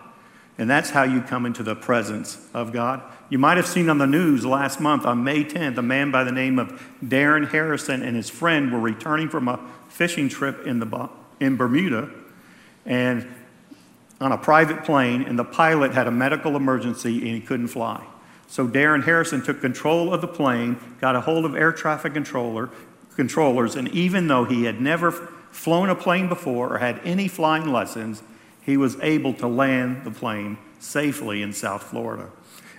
And 0.59 0.71
that's 0.71 0.91
how 0.91 1.03
you 1.03 1.21
come 1.21 1.47
into 1.47 1.63
the 1.63 1.75
presence 1.75 2.39
of 2.55 2.73
God. 2.73 3.03
You 3.29 3.39
might 3.39 3.57
have 3.57 3.67
seen 3.67 3.91
on 3.91 3.99
the 3.99 4.07
news 4.07 4.47
last 4.47 4.81
month 4.81 5.05
on 5.05 5.25
May 5.25 5.45
10th, 5.45 5.77
a 5.77 5.83
man 5.83 6.11
by 6.11 6.25
the 6.25 6.33
name 6.33 6.59
of 6.59 6.81
Darren 7.05 7.51
Harrison 7.51 8.03
and 8.03 8.17
his 8.17 8.31
friend 8.31 8.73
were 8.73 8.79
returning 8.79 9.29
from 9.29 9.49
a 9.49 9.59
fishing 9.89 10.29
trip 10.29 10.67
in, 10.67 10.79
the, 10.79 11.11
in 11.41 11.57
Bermuda 11.57 12.11
and 12.87 13.27
on 14.21 14.33
a 14.33 14.39
private 14.39 14.85
plane, 14.85 15.23
and 15.23 15.39
the 15.39 15.45
pilot 15.45 15.93
had 15.93 16.07
a 16.07 16.11
medical 16.11 16.57
emergency 16.57 17.19
and 17.19 17.35
he 17.35 17.41
couldn't 17.41 17.69
fly. 17.69 18.05
So 18.49 18.67
Darren 18.67 19.05
Harrison 19.05 19.43
took 19.43 19.61
control 19.61 20.15
of 20.15 20.21
the 20.21 20.29
plane, 20.29 20.79
got 21.01 21.17
a 21.17 21.21
hold 21.21 21.45
of 21.45 21.55
air 21.55 21.73
traffic 21.73 22.15
controller, 22.15 22.71
controllers, 23.17 23.75
and 23.75 23.89
even 23.89 24.29
though 24.29 24.45
he 24.45 24.65
had 24.65 24.81
never 24.81 25.11
flown 25.11 25.91
a 25.91 25.95
plane 25.95 26.29
before 26.29 26.75
or 26.75 26.79
had 26.79 27.01
any 27.05 27.29
flying 27.29 27.73
lessons, 27.73 28.23
he 28.63 28.77
was 28.77 28.97
able 29.01 29.33
to 29.35 29.47
land 29.47 30.05
the 30.05 30.11
plane 30.11 30.59
safely 30.79 31.43
in 31.43 31.53
South 31.53 31.83
Florida. 31.83 32.31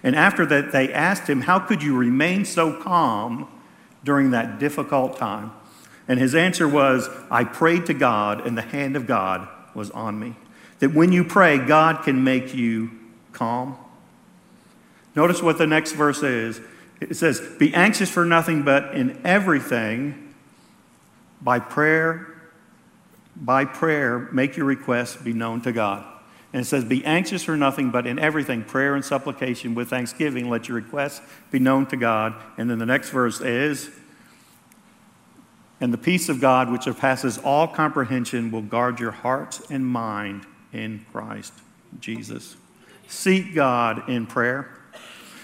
And 0.04 0.16
after 0.16 0.46
that, 0.46 0.72
they 0.72 0.94
asked 0.94 1.28
him, 1.30 1.42
How 1.42 1.60
could 1.60 1.82
you 1.82 1.98
remain 1.98 2.46
so 2.46 2.80
calm 2.82 3.48
during 4.04 4.32
that 4.32 4.60
difficult 4.60 5.18
time? 5.18 5.52
And 6.08 6.20
his 6.20 6.36
answer 6.36 6.68
was, 6.68 7.10
I 7.30 7.44
prayed 7.44 7.86
to 7.88 7.94
God, 7.94 8.46
and 8.46 8.58
the 8.58 8.62
hand 8.62 8.96
of 8.96 9.08
God 9.08 9.48
was 9.74 9.92
on 9.92 10.20
me. 10.20 10.36
That 10.80 10.94
when 10.94 11.12
you 11.12 11.24
pray, 11.24 11.58
God 11.58 12.04
can 12.04 12.24
make 12.24 12.54
you 12.54 12.92
calm. 13.34 13.78
Notice 15.16 15.42
what 15.42 15.58
the 15.58 15.68
next 15.68 15.94
verse 15.94 16.22
is. 16.22 16.62
It 17.00 17.16
says, 17.16 17.42
Be 17.58 17.74
anxious 17.74 18.10
for 18.10 18.26
nothing, 18.26 18.64
but 18.64 18.94
in 18.96 19.20
everything, 19.24 20.34
by 21.42 21.60
prayer, 21.60 22.28
by 23.36 23.66
prayer, 23.66 24.30
make 24.32 24.58
your 24.58 24.66
requests 24.66 25.16
be 25.16 25.34
known 25.34 25.62
to 25.62 25.72
God. 25.72 26.06
And 26.54 26.62
it 26.62 26.66
says, 26.66 26.86
Be 26.86 27.04
anxious 27.06 27.44
for 27.44 27.58
nothing, 27.58 27.92
but 27.92 28.06
in 28.08 28.20
everything, 28.20 28.64
prayer 28.64 28.96
and 28.96 29.04
supplication 29.04 29.76
with 29.76 29.90
thanksgiving, 29.90 30.50
let 30.50 30.68
your 30.68 30.76
requests 30.76 31.22
be 31.52 31.60
known 31.60 31.86
to 31.88 31.98
God. 31.98 32.36
And 32.58 32.70
then 32.70 32.80
the 32.80 32.86
next 32.86 33.10
verse 33.10 33.42
is, 33.42 33.90
And 35.80 35.94
the 35.94 35.98
peace 35.98 36.30
of 36.30 36.40
God, 36.40 36.72
which 36.72 36.84
surpasses 36.84 37.38
all 37.40 37.68
comprehension, 37.68 38.52
will 38.52 38.62
guard 38.62 39.00
your 39.00 39.12
hearts 39.12 39.62
and 39.70 39.86
mind 39.86 40.46
in 40.74 41.06
Christ 41.12 41.54
Jesus. 42.00 42.56
Seek 43.08 43.56
God 43.56 44.10
in 44.10 44.26
prayer. 44.26 44.70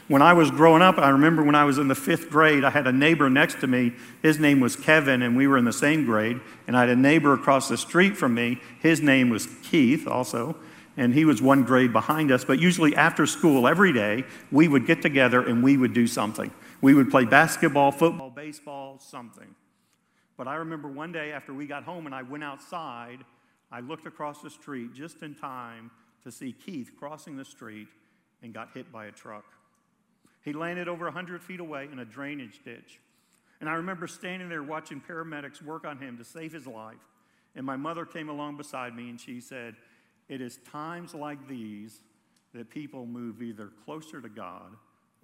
When 0.10 0.22
I 0.22 0.34
was 0.34 0.52
growing 0.52 0.82
up, 0.82 0.98
I 0.98 1.10
remember 1.10 1.44
when 1.44 1.56
I 1.56 1.64
was 1.64 1.78
in 1.78 1.88
the 1.88 1.96
fifth 1.96 2.30
grade, 2.30 2.66
I 2.66 2.70
had 2.70 2.88
a 2.88 2.92
neighbor 2.92 3.30
next 3.30 3.62
to 3.62 3.68
me. 3.68 3.94
His 4.22 4.38
name 4.38 4.60
was 4.60 4.76
Kevin, 4.76 5.22
and 5.22 5.38
we 5.38 5.48
were 5.48 5.58
in 5.58 5.64
the 5.64 5.72
same 5.74 6.06
grade. 6.06 6.42
And 6.68 6.76
I 6.76 6.82
had 6.82 6.90
a 6.90 6.96
neighbor 6.96 7.34
across 7.34 7.70
the 7.70 7.78
street 7.78 8.18
from 8.18 8.34
me. 8.34 8.60
His 8.82 9.02
name 9.02 9.30
was 9.30 9.48
Keith, 9.64 10.06
also 10.06 10.58
and 10.98 11.14
he 11.14 11.26
was 11.26 11.42
one 11.42 11.64
grade 11.64 11.92
behind 11.92 12.32
us. 12.32 12.46
But 12.46 12.60
usually 12.60 12.96
after 12.96 13.26
school, 13.26 13.68
every 13.68 13.94
day, 13.94 14.26
we 14.52 14.68
would 14.68 14.86
get 14.86 15.02
together 15.02 15.42
and 15.42 15.64
we 15.64 15.78
would 15.78 15.94
do 15.94 16.08
something. 16.08 16.52
We 16.82 16.94
would 16.94 17.10
play 17.10 17.26
basketball, 17.26 17.92
football, 17.92 18.30
baseball, 18.30 19.00
something. 19.00 19.56
But 20.38 20.48
I 20.48 20.56
remember 20.56 20.88
one 20.90 21.12
day 21.12 21.32
after 21.32 21.54
we 21.54 21.68
got 21.68 21.84
home 21.84 22.06
and 22.06 22.14
I 22.14 22.24
went 22.24 22.44
outside, 22.44 23.20
I 23.74 23.80
looked 23.80 24.06
across 24.06 24.44
the 24.44 24.52
street 24.52 24.94
just 24.94 25.24
in 25.24 25.34
time 25.34 25.90
to 26.24 26.32
see 26.32 26.54
Keith 26.54 26.92
crossing 26.98 27.36
the 27.36 27.44
street 27.44 27.88
and 28.44 28.54
got 28.54 28.70
hit 28.76 28.92
by 28.92 29.08
a 29.08 29.12
truck. 29.12 29.46
He 30.44 30.54
landed 30.54 30.88
over 30.88 31.06
100 31.06 31.42
feet 31.42 31.60
away 31.60 31.90
in 31.92 31.98
a 31.98 32.06
drainage 32.06 32.62
ditch. 32.64 33.00
And 33.60 33.68
I 33.68 33.74
remember 33.74 34.06
standing 34.06 34.48
there 34.48 34.62
watching 34.62 35.02
paramedics 35.02 35.62
work 35.64 35.86
on 35.86 35.98
him 35.98 36.18
to 36.20 36.24
save 36.24 36.54
his 36.54 36.68
life. 36.68 36.96
And 37.56 37.66
my 37.66 37.76
mother 37.76 38.06
came 38.06 38.30
along 38.30 38.58
beside 38.58 38.96
me 38.96 39.10
and 39.10 39.20
she 39.20 39.42
said, 39.42 39.76
it 40.30 40.40
is 40.40 40.60
times 40.72 41.16
like 41.16 41.48
these 41.48 42.02
that 42.54 42.70
people 42.70 43.08
move 43.08 43.42
either 43.42 43.72
closer 43.86 44.22
to 44.22 44.30
God 44.30 44.76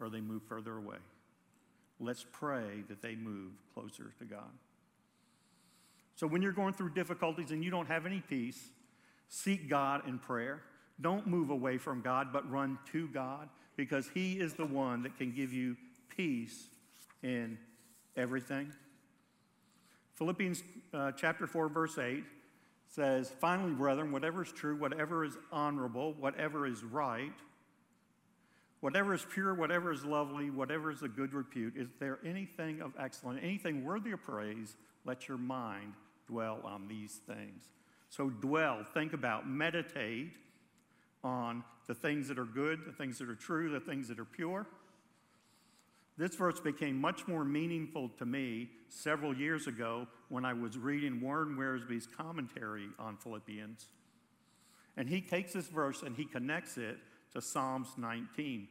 or 0.01 0.09
they 0.09 0.21
move 0.21 0.41
further 0.49 0.77
away. 0.77 0.97
Let's 1.99 2.25
pray 2.31 2.83
that 2.87 3.01
they 3.01 3.15
move 3.15 3.51
closer 3.75 4.11
to 4.17 4.25
God. 4.25 4.49
So 6.19 6.27
when 6.27 6.41
you're 6.41 6.51
going 6.51 6.73
through 6.73 6.89
difficulties 6.89 7.51
and 7.51 7.63
you 7.63 7.71
don't 7.71 7.87
have 7.87 8.05
any 8.05 8.19
peace, 8.19 8.71
seek 9.29 9.69
God 9.69 10.05
in 10.05 10.19
prayer. 10.19 10.61
Don't 10.99 11.25
move 11.25 11.49
away 11.49 11.77
from 11.77 12.01
God, 12.01 12.33
but 12.33 12.51
run 12.51 12.77
to 12.91 13.07
God 13.07 13.47
because 13.77 14.09
He 14.13 14.33
is 14.33 14.53
the 14.53 14.65
one 14.65 15.01
that 15.03 15.17
can 15.17 15.31
give 15.31 15.53
you 15.53 15.77
peace 16.09 16.67
in 17.23 17.57
everything. 18.17 18.73
Philippians 20.15 20.61
uh, 20.93 21.13
chapter 21.13 21.47
4, 21.47 21.69
verse 21.69 21.97
8 21.97 22.25
says, 22.89 23.31
Finally, 23.39 23.71
brethren, 23.71 24.11
whatever 24.11 24.43
is 24.43 24.51
true, 24.51 24.75
whatever 24.75 25.23
is 25.23 25.37
honorable, 25.53 26.15
whatever 26.19 26.67
is 26.67 26.83
right, 26.83 27.31
whatever 28.81 29.13
is 29.13 29.25
pure, 29.33 29.53
whatever 29.53 29.89
is 29.93 30.03
lovely, 30.03 30.49
whatever 30.49 30.91
is 30.91 31.01
a 31.01 31.07
good 31.07 31.33
repute, 31.33 31.77
is 31.77 31.87
there 31.97 32.19
anything 32.25 32.81
of 32.81 32.91
excellence, 32.99 33.39
anything 33.41 33.85
worthy 33.85 34.11
of 34.11 34.21
praise, 34.21 34.75
let 35.05 35.29
your 35.29 35.37
mind 35.37 35.93
dwell 36.29 36.59
on 36.63 36.87
these 36.87 37.19
things. 37.27 37.63
So, 38.09 38.29
dwell, 38.29 38.85
think 38.93 39.13
about, 39.13 39.47
meditate 39.47 40.31
on 41.23 41.63
the 41.87 41.93
things 41.93 42.27
that 42.27 42.39
are 42.39 42.45
good, 42.45 42.79
the 42.85 42.91
things 42.91 43.19
that 43.19 43.29
are 43.29 43.35
true, 43.35 43.69
the 43.71 43.79
things 43.79 44.07
that 44.07 44.19
are 44.19 44.25
pure. 44.25 44.65
This 46.17 46.35
verse 46.35 46.59
became 46.59 46.99
much 46.99 47.27
more 47.27 47.45
meaningful 47.45 48.09
to 48.17 48.25
me 48.25 48.69
several 48.89 49.33
years 49.33 49.67
ago 49.67 50.05
when 50.27 50.43
I 50.43 50.53
was 50.53 50.77
reading 50.77 51.21
Warren 51.21 51.55
Wiersbe's 51.57 52.07
commentary 52.07 52.87
on 52.99 53.15
Philippians. 53.15 53.87
And 54.97 55.07
he 55.07 55.21
takes 55.21 55.53
this 55.53 55.67
verse 55.67 56.03
and 56.03 56.17
he 56.17 56.25
connects 56.25 56.77
it 56.77 56.97
to 57.33 57.41
Psalms 57.41 57.87
19. 57.97 58.67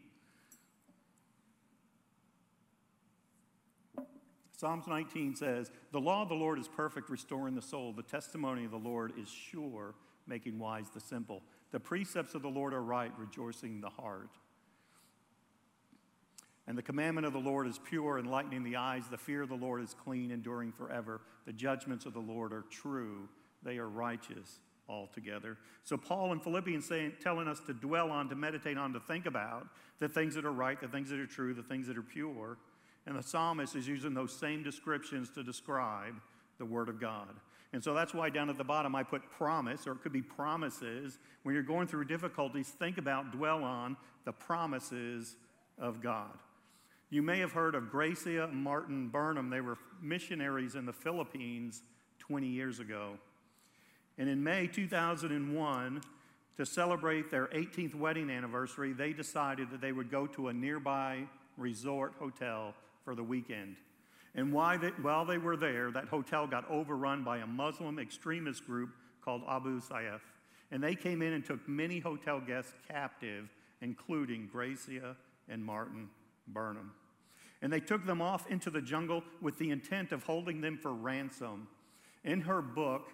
Psalms 4.58 4.88
19 4.88 5.36
says, 5.36 5.70
The 5.92 6.00
law 6.00 6.22
of 6.22 6.28
the 6.28 6.34
Lord 6.34 6.58
is 6.58 6.66
perfect, 6.66 7.10
restoring 7.10 7.54
the 7.54 7.62
soul. 7.62 7.92
The 7.92 8.02
testimony 8.02 8.64
of 8.64 8.72
the 8.72 8.76
Lord 8.76 9.12
is 9.16 9.28
sure, 9.28 9.94
making 10.26 10.58
wise 10.58 10.86
the 10.92 10.98
simple. 10.98 11.42
The 11.70 11.78
precepts 11.78 12.34
of 12.34 12.42
the 12.42 12.48
Lord 12.48 12.74
are 12.74 12.82
right, 12.82 13.12
rejoicing 13.18 13.80
the 13.80 13.88
heart. 13.88 14.30
And 16.66 16.76
the 16.76 16.82
commandment 16.82 17.24
of 17.24 17.32
the 17.32 17.38
Lord 17.38 17.68
is 17.68 17.78
pure, 17.78 18.18
enlightening 18.18 18.64
the 18.64 18.74
eyes. 18.74 19.04
The 19.08 19.16
fear 19.16 19.42
of 19.42 19.48
the 19.48 19.54
Lord 19.54 19.80
is 19.80 19.94
clean, 19.94 20.32
enduring 20.32 20.72
forever. 20.72 21.20
The 21.46 21.52
judgments 21.52 22.04
of 22.04 22.12
the 22.12 22.18
Lord 22.18 22.52
are 22.52 22.64
true, 22.68 23.28
they 23.62 23.78
are 23.78 23.88
righteous 23.88 24.58
altogether. 24.88 25.56
So, 25.84 25.96
Paul 25.96 26.32
in 26.32 26.40
Philippians 26.40 26.84
saying, 26.84 27.12
telling 27.22 27.46
us 27.46 27.60
to 27.68 27.74
dwell 27.74 28.10
on, 28.10 28.28
to 28.30 28.34
meditate 28.34 28.76
on, 28.76 28.92
to 28.94 29.00
think 29.00 29.26
about 29.26 29.68
the 30.00 30.08
things 30.08 30.34
that 30.34 30.44
are 30.44 30.52
right, 30.52 30.80
the 30.80 30.88
things 30.88 31.10
that 31.10 31.20
are 31.20 31.26
true, 31.26 31.54
the 31.54 31.62
things 31.62 31.86
that 31.86 31.96
are 31.96 32.02
pure. 32.02 32.58
And 33.08 33.16
the 33.18 33.22
psalmist 33.22 33.74
is 33.74 33.88
using 33.88 34.12
those 34.12 34.30
same 34.34 34.62
descriptions 34.62 35.30
to 35.30 35.42
describe 35.42 36.14
the 36.58 36.66
Word 36.66 36.90
of 36.90 37.00
God. 37.00 37.30
And 37.72 37.82
so 37.82 37.94
that's 37.94 38.12
why 38.12 38.28
down 38.28 38.50
at 38.50 38.58
the 38.58 38.64
bottom 38.64 38.94
I 38.94 39.02
put 39.02 39.22
promise, 39.30 39.86
or 39.86 39.92
it 39.92 40.02
could 40.02 40.12
be 40.12 40.20
promises. 40.20 41.18
When 41.42 41.54
you're 41.54 41.64
going 41.64 41.86
through 41.86 42.04
difficulties, 42.04 42.68
think 42.68 42.98
about, 42.98 43.32
dwell 43.32 43.64
on 43.64 43.96
the 44.26 44.32
promises 44.32 45.36
of 45.78 46.02
God. 46.02 46.38
You 47.08 47.22
may 47.22 47.38
have 47.38 47.52
heard 47.52 47.74
of 47.74 47.90
Gracia 47.90 48.46
Martin 48.52 49.08
Burnham. 49.08 49.48
They 49.48 49.62
were 49.62 49.78
missionaries 50.02 50.74
in 50.74 50.84
the 50.84 50.92
Philippines 50.92 51.80
20 52.18 52.46
years 52.46 52.78
ago. 52.78 53.14
And 54.18 54.28
in 54.28 54.44
May 54.44 54.66
2001, 54.66 56.02
to 56.58 56.66
celebrate 56.66 57.30
their 57.30 57.46
18th 57.46 57.94
wedding 57.94 58.28
anniversary, 58.28 58.92
they 58.92 59.14
decided 59.14 59.70
that 59.70 59.80
they 59.80 59.92
would 59.92 60.10
go 60.10 60.26
to 60.26 60.48
a 60.48 60.52
nearby 60.52 61.22
resort 61.56 62.12
hotel 62.18 62.74
for 63.08 63.14
the 63.14 63.24
weekend. 63.24 63.76
And 64.34 64.52
while 64.52 65.24
they 65.24 65.38
were 65.38 65.56
there, 65.56 65.90
that 65.92 66.08
hotel 66.08 66.46
got 66.46 66.70
overrun 66.70 67.24
by 67.24 67.38
a 67.38 67.46
Muslim 67.46 67.98
extremist 67.98 68.66
group 68.66 68.90
called 69.24 69.40
Abu 69.48 69.80
Sayyaf. 69.80 70.20
And 70.70 70.84
they 70.84 70.94
came 70.94 71.22
in 71.22 71.32
and 71.32 71.42
took 71.42 71.66
many 71.66 72.00
hotel 72.00 72.38
guests 72.38 72.74
captive, 72.86 73.48
including 73.80 74.46
Gracia 74.52 75.16
and 75.48 75.64
Martin 75.64 76.10
Burnham. 76.48 76.92
And 77.62 77.72
they 77.72 77.80
took 77.80 78.04
them 78.04 78.20
off 78.20 78.46
into 78.50 78.68
the 78.68 78.82
jungle 78.82 79.24
with 79.40 79.56
the 79.56 79.70
intent 79.70 80.12
of 80.12 80.24
holding 80.24 80.60
them 80.60 80.76
for 80.76 80.92
ransom. 80.92 81.66
In 82.24 82.42
her 82.42 82.60
book, 82.60 83.10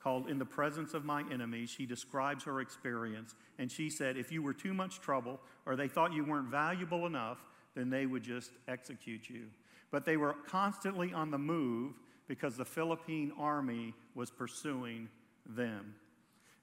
called 0.00 0.28
In 0.28 0.38
the 0.38 0.44
Presence 0.44 0.92
of 0.92 1.06
My 1.06 1.24
Enemy, 1.30 1.64
she 1.64 1.86
describes 1.86 2.44
her 2.44 2.60
experience. 2.60 3.34
And 3.58 3.72
she 3.72 3.88
said, 3.88 4.18
If 4.18 4.32
you 4.32 4.42
were 4.42 4.54
too 4.54 4.74
much 4.74 5.00
trouble 5.00 5.40
or 5.64 5.76
they 5.76 5.88
thought 5.88 6.12
you 6.12 6.24
weren't 6.26 6.48
valuable 6.48 7.06
enough, 7.06 7.38
then 7.74 7.90
they 7.90 8.06
would 8.06 8.22
just 8.22 8.50
execute 8.68 9.28
you. 9.28 9.46
But 9.90 10.04
they 10.04 10.16
were 10.16 10.34
constantly 10.48 11.12
on 11.12 11.30
the 11.30 11.38
move 11.38 11.94
because 12.28 12.56
the 12.56 12.64
Philippine 12.64 13.32
army 13.38 13.94
was 14.14 14.30
pursuing 14.30 15.08
them. 15.46 15.94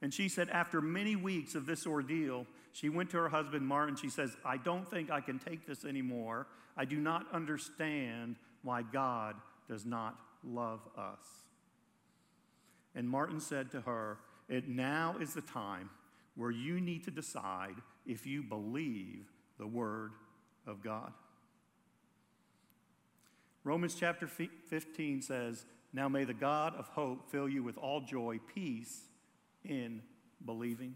And 0.02 0.14
she 0.14 0.30
said, 0.30 0.50
after 0.50 0.80
many 0.80 1.16
weeks 1.16 1.56
of 1.56 1.66
this 1.66 1.88
ordeal, 1.88 2.46
she 2.72 2.90
went 2.90 3.10
to 3.12 3.18
her 3.18 3.30
husband 3.30 3.66
Martin. 3.66 3.96
She 3.96 4.10
says, 4.10 4.38
I 4.46 4.58
don't 4.58 4.90
think 4.90 5.10
I 5.10 5.22
can 5.22 5.40
take 5.40 5.66
this 5.66 5.84
anymore. 5.84 6.48
I 6.76 6.86
do 6.86 6.98
not 6.98 7.26
understand 7.34 8.36
why 8.62 8.84
God 8.84 9.36
does 9.68 9.86
not 9.86 10.16
love 10.44 10.82
us. 10.96 11.26
And 12.96 13.10
Martin 13.10 13.40
said 13.40 13.72
to 13.72 13.82
her, 13.82 14.20
It 14.48 14.68
now 14.68 15.16
is 15.20 15.34
the 15.34 15.42
time 15.42 15.90
where 16.36 16.52
you 16.52 16.80
need 16.80 17.04
to 17.06 17.12
decide 17.12 17.76
if 18.06 18.26
you 18.26 18.44
believe 18.44 19.26
the 19.58 19.68
word 19.68 20.12
of 20.68 20.84
God. 20.84 21.12
Romans 23.64 23.96
chapter 24.00 24.28
15 24.28 25.22
says, 25.22 25.66
Now 25.92 26.08
may 26.08 26.24
the 26.24 26.34
God 26.34 26.76
of 26.76 26.88
hope 26.90 27.30
fill 27.32 27.50
you 27.50 27.64
with 27.64 27.78
all 27.78 28.02
joy, 28.02 28.40
peace 28.54 29.02
in 29.66 30.02
believing. 30.46 30.96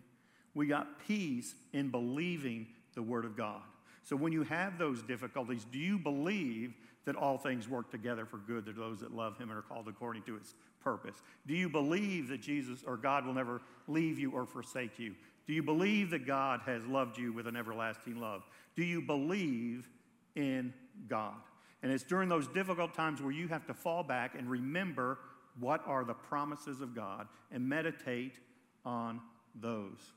We 0.53 0.67
got 0.67 1.05
peace 1.07 1.55
in 1.73 1.89
believing 1.89 2.67
the 2.93 3.01
word 3.01 3.25
of 3.25 3.35
God. 3.35 3.61
So 4.03 4.15
when 4.15 4.33
you 4.33 4.43
have 4.43 4.77
those 4.77 5.01
difficulties, 5.01 5.65
do 5.71 5.79
you 5.79 5.97
believe 5.97 6.73
that 7.05 7.15
all 7.15 7.37
things 7.37 7.67
work 7.67 7.89
together 7.89 8.25
for 8.25 8.37
good 8.37 8.65
to 8.65 8.73
those 8.73 8.99
that 8.99 9.13
love 9.13 9.37
him 9.37 9.49
and 9.49 9.57
are 9.57 9.63
called 9.63 9.87
according 9.87 10.23
to 10.23 10.35
his 10.35 10.55
purpose? 10.83 11.21
Do 11.47 11.53
you 11.53 11.69
believe 11.69 12.27
that 12.29 12.41
Jesus 12.41 12.83
or 12.85 12.97
God 12.97 13.25
will 13.25 13.33
never 13.33 13.61
leave 13.87 14.19
you 14.19 14.31
or 14.31 14.45
forsake 14.45 14.99
you? 14.99 15.15
Do 15.47 15.53
you 15.53 15.63
believe 15.63 16.11
that 16.11 16.25
God 16.25 16.61
has 16.65 16.85
loved 16.85 17.17
you 17.17 17.33
with 17.33 17.47
an 17.47 17.55
everlasting 17.55 18.19
love? 18.19 18.43
Do 18.75 18.83
you 18.83 19.01
believe 19.01 19.89
in 20.35 20.73
God? 21.07 21.35
And 21.83 21.91
it's 21.91 22.03
during 22.03 22.29
those 22.29 22.47
difficult 22.47 22.93
times 22.93 23.21
where 23.21 23.31
you 23.31 23.47
have 23.47 23.65
to 23.67 23.73
fall 23.73 24.03
back 24.03 24.35
and 24.37 24.49
remember 24.49 25.17
what 25.59 25.85
are 25.85 26.03
the 26.03 26.13
promises 26.13 26.81
of 26.81 26.95
God 26.95 27.27
and 27.51 27.67
meditate 27.67 28.39
on 28.85 29.19
those. 29.59 30.13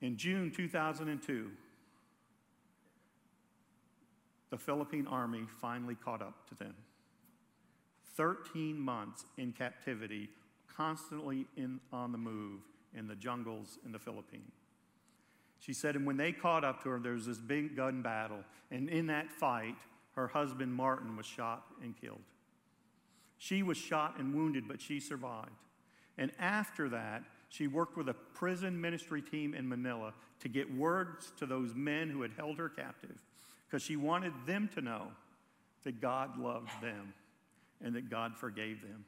In 0.00 0.16
June 0.16 0.52
2002, 0.54 1.50
the 4.50 4.58
Philippine 4.58 5.06
army 5.06 5.44
finally 5.60 5.94
caught 5.94 6.22
up 6.22 6.48
to 6.48 6.54
them. 6.54 6.74
13 8.16 8.78
months 8.78 9.24
in 9.36 9.52
captivity, 9.52 10.28
constantly 10.76 11.46
in, 11.56 11.80
on 11.92 12.12
the 12.12 12.18
move 12.18 12.60
in 12.94 13.06
the 13.06 13.16
jungles 13.16 13.78
in 13.84 13.92
the 13.92 13.98
Philippines. 13.98 14.52
She 15.58 15.72
said, 15.72 15.96
and 15.96 16.06
when 16.06 16.16
they 16.16 16.32
caught 16.32 16.64
up 16.64 16.82
to 16.82 16.90
her, 16.90 16.98
there 16.98 17.12
was 17.12 17.26
this 17.26 17.38
big 17.38 17.76
gun 17.76 18.02
battle. 18.02 18.44
And 18.70 18.88
in 18.88 19.06
that 19.06 19.30
fight, 19.30 19.76
her 20.14 20.28
husband 20.28 20.72
Martin 20.72 21.16
was 21.16 21.26
shot 21.26 21.64
and 21.82 21.98
killed. 21.98 22.20
She 23.38 23.62
was 23.62 23.76
shot 23.76 24.18
and 24.18 24.34
wounded, 24.34 24.68
but 24.68 24.80
she 24.80 25.00
survived. 25.00 25.50
And 26.18 26.30
after 26.38 26.88
that, 26.90 27.22
she 27.48 27.66
worked 27.66 27.96
with 27.96 28.08
a 28.08 28.14
prison 28.14 28.80
ministry 28.80 29.22
team 29.22 29.54
in 29.54 29.68
Manila 29.68 30.12
to 30.40 30.48
get 30.48 30.74
words 30.74 31.32
to 31.38 31.46
those 31.46 31.74
men 31.74 32.10
who 32.10 32.22
had 32.22 32.32
held 32.36 32.58
her 32.58 32.68
captive 32.68 33.22
because 33.66 33.82
she 33.82 33.96
wanted 33.96 34.32
them 34.46 34.68
to 34.74 34.80
know 34.80 35.08
that 35.84 36.00
God 36.00 36.38
loved 36.38 36.70
them 36.82 37.12
and 37.82 37.94
that 37.94 38.10
God 38.10 38.36
forgave 38.36 38.82
them. 38.82 39.04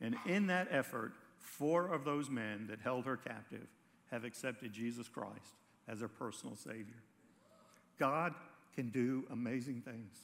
And 0.00 0.16
in 0.26 0.48
that 0.48 0.68
effort, 0.70 1.12
four 1.38 1.92
of 1.92 2.04
those 2.04 2.28
men 2.28 2.66
that 2.68 2.80
held 2.80 3.06
her 3.06 3.16
captive 3.16 3.66
have 4.10 4.24
accepted 4.24 4.72
Jesus 4.72 5.08
Christ 5.08 5.54
as 5.88 6.00
their 6.00 6.08
personal 6.08 6.56
Savior. 6.56 7.02
God 7.98 8.34
can 8.74 8.90
do 8.90 9.24
amazing 9.30 9.82
things. 9.84 10.14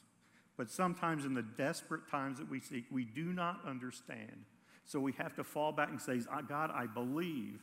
But 0.56 0.70
sometimes, 0.70 1.24
in 1.24 1.34
the 1.34 1.42
desperate 1.42 2.06
times 2.10 2.38
that 2.38 2.50
we 2.50 2.60
seek, 2.60 2.84
we 2.90 3.04
do 3.04 3.32
not 3.32 3.60
understand 3.66 4.44
so 4.84 5.00
we 5.00 5.12
have 5.12 5.34
to 5.36 5.44
fall 5.44 5.72
back 5.72 5.90
and 5.90 6.00
say, 6.00 6.20
God, 6.48 6.70
I 6.74 6.86
believe 6.86 7.60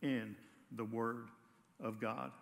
in 0.00 0.34
the 0.72 0.84
Word 0.84 1.28
of 1.80 2.00
God. 2.00 2.32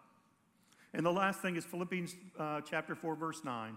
And 0.94 1.04
the 1.04 1.12
last 1.12 1.40
thing 1.40 1.56
is 1.56 1.64
Philippians 1.64 2.16
uh, 2.38 2.60
chapter 2.62 2.94
4, 2.94 3.14
verse 3.14 3.44
9 3.44 3.76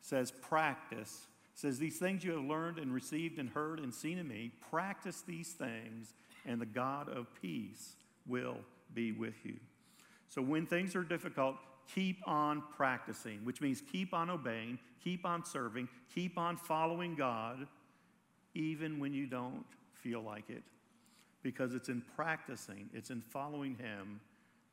says, 0.00 0.32
practice. 0.32 1.26
Says, 1.54 1.78
These 1.78 1.98
things 1.98 2.24
you 2.24 2.32
have 2.32 2.44
learned 2.44 2.78
and 2.78 2.92
received 2.92 3.38
and 3.38 3.50
heard 3.50 3.80
and 3.80 3.94
seen 3.94 4.18
in 4.18 4.28
me, 4.28 4.52
practice 4.70 5.22
these 5.26 5.52
things, 5.52 6.14
and 6.46 6.60
the 6.60 6.66
God 6.66 7.08
of 7.08 7.26
peace 7.40 7.94
will 8.26 8.58
be 8.94 9.12
with 9.12 9.44
you. 9.44 9.56
So 10.28 10.42
when 10.42 10.66
things 10.66 10.96
are 10.96 11.04
difficult, 11.04 11.56
keep 11.94 12.26
on 12.26 12.62
practicing, 12.76 13.44
which 13.44 13.60
means 13.60 13.82
keep 13.92 14.14
on 14.14 14.30
obeying, 14.30 14.78
keep 15.02 15.26
on 15.26 15.44
serving, 15.44 15.88
keep 16.14 16.38
on 16.38 16.56
following 16.56 17.14
God, 17.14 17.66
even 18.54 18.98
when 18.98 19.12
you 19.12 19.26
don't 19.26 19.64
feel 20.02 20.22
like 20.22 20.48
it 20.48 20.62
because 21.42 21.74
it's 21.74 21.88
in 21.88 22.02
practicing, 22.14 22.88
it's 22.92 23.10
in 23.10 23.20
following 23.20 23.76
Him 23.76 24.20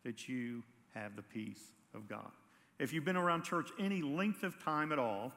that 0.03 0.29
you 0.29 0.63
have 0.93 1.15
the 1.15 1.21
peace 1.21 1.71
of 1.93 2.07
God. 2.07 2.29
If 2.77 2.93
you've 2.93 3.05
been 3.05 3.17
around 3.17 3.43
church 3.43 3.69
any 3.79 4.01
length 4.01 4.43
of 4.43 4.61
time 4.63 4.91
at 4.91 4.99
all, 4.99 5.33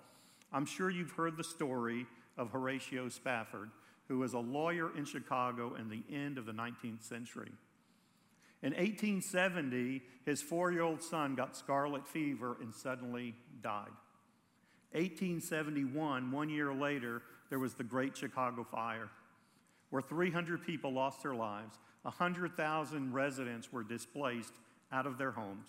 I'm 0.52 0.66
sure 0.66 0.90
you've 0.90 1.12
heard 1.12 1.36
the 1.36 1.44
story 1.44 2.06
of 2.36 2.50
Horatio 2.50 3.08
Spafford, 3.08 3.70
who 4.08 4.18
was 4.18 4.34
a 4.34 4.38
lawyer 4.38 4.96
in 4.96 5.04
Chicago 5.04 5.74
in 5.74 5.88
the 5.88 6.02
end 6.14 6.38
of 6.38 6.46
the 6.46 6.52
19th 6.52 7.02
century. 7.02 7.52
In 8.62 8.72
1870, 8.72 10.02
his 10.24 10.42
four 10.42 10.70
year 10.70 10.82
old 10.82 11.02
son 11.02 11.34
got 11.34 11.56
scarlet 11.56 12.06
fever 12.06 12.56
and 12.60 12.74
suddenly 12.74 13.34
died. 13.62 13.90
1871, 14.92 16.30
one 16.30 16.50
year 16.50 16.72
later, 16.72 17.22
there 17.50 17.58
was 17.58 17.74
the 17.74 17.84
Great 17.84 18.16
Chicago 18.16 18.62
Fire 18.62 19.08
where 19.92 20.00
300 20.00 20.64
people 20.64 20.90
lost 20.90 21.22
their 21.22 21.34
lives, 21.34 21.78
100,000 22.00 23.12
residents 23.12 23.70
were 23.70 23.84
displaced 23.84 24.54
out 24.90 25.06
of 25.06 25.18
their 25.18 25.32
homes. 25.32 25.68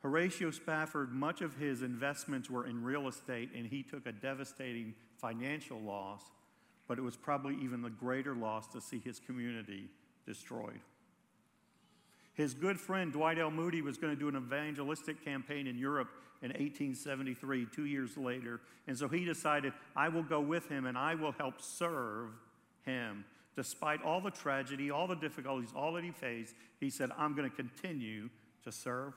Horatio 0.00 0.50
Spafford, 0.50 1.12
much 1.12 1.40
of 1.40 1.56
his 1.56 1.82
investments 1.82 2.50
were 2.50 2.66
in 2.66 2.82
real 2.82 3.08
estate, 3.08 3.50
and 3.56 3.66
he 3.66 3.82
took 3.82 4.06
a 4.06 4.12
devastating 4.12 4.94
financial 5.18 5.80
loss, 5.80 6.22
but 6.86 6.98
it 6.98 7.02
was 7.02 7.16
probably 7.16 7.56
even 7.62 7.82
the 7.82 7.90
greater 7.90 8.34
loss 8.34 8.66
to 8.68 8.80
see 8.80 9.00
his 9.04 9.18
community 9.18 9.88
destroyed. 10.26 10.80
His 12.34 12.52
good 12.52 12.78
friend 12.78 13.12
Dwight 13.12 13.38
L. 13.38 13.50
Moody 13.50 13.80
was 13.80 13.96
going 13.96 14.14
to 14.14 14.18
do 14.18 14.28
an 14.28 14.36
evangelistic 14.36 15.24
campaign 15.24 15.66
in 15.66 15.78
Europe 15.78 16.08
in 16.42 16.50
1873, 16.50 17.66
two 17.74 17.86
years 17.86 18.16
later. 18.18 18.60
And 18.86 18.96
so 18.96 19.08
he 19.08 19.24
decided, 19.24 19.72
I 19.96 20.10
will 20.10 20.22
go 20.22 20.40
with 20.40 20.68
him 20.68 20.84
and 20.84 20.98
I 20.98 21.14
will 21.14 21.32
help 21.32 21.62
serve 21.62 22.28
him. 22.84 23.24
Despite 23.56 24.02
all 24.02 24.20
the 24.20 24.30
tragedy, 24.30 24.90
all 24.90 25.06
the 25.06 25.16
difficulties, 25.16 25.70
all 25.74 25.94
that 25.94 26.04
he 26.04 26.10
faced, 26.10 26.54
he 26.78 26.90
said, 26.90 27.10
I'm 27.16 27.34
going 27.34 27.50
to 27.50 27.56
continue 27.56 28.28
to 28.64 28.70
serve. 28.70 29.14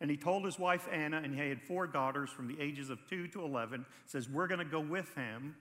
And 0.00 0.10
he 0.10 0.16
told 0.16 0.44
his 0.44 0.58
wife 0.58 0.88
Anna, 0.90 1.20
and 1.22 1.34
he 1.34 1.48
had 1.48 1.60
four 1.60 1.86
daughters 1.86 2.30
from 2.30 2.48
the 2.48 2.60
ages 2.60 2.88
of 2.88 2.98
2 3.08 3.28
to 3.28 3.44
11, 3.44 3.84
says, 4.06 4.28
We're 4.28 4.46
going 4.46 4.60
to 4.60 4.64
go 4.64 4.80
with 4.80 5.14
him 5.14 5.54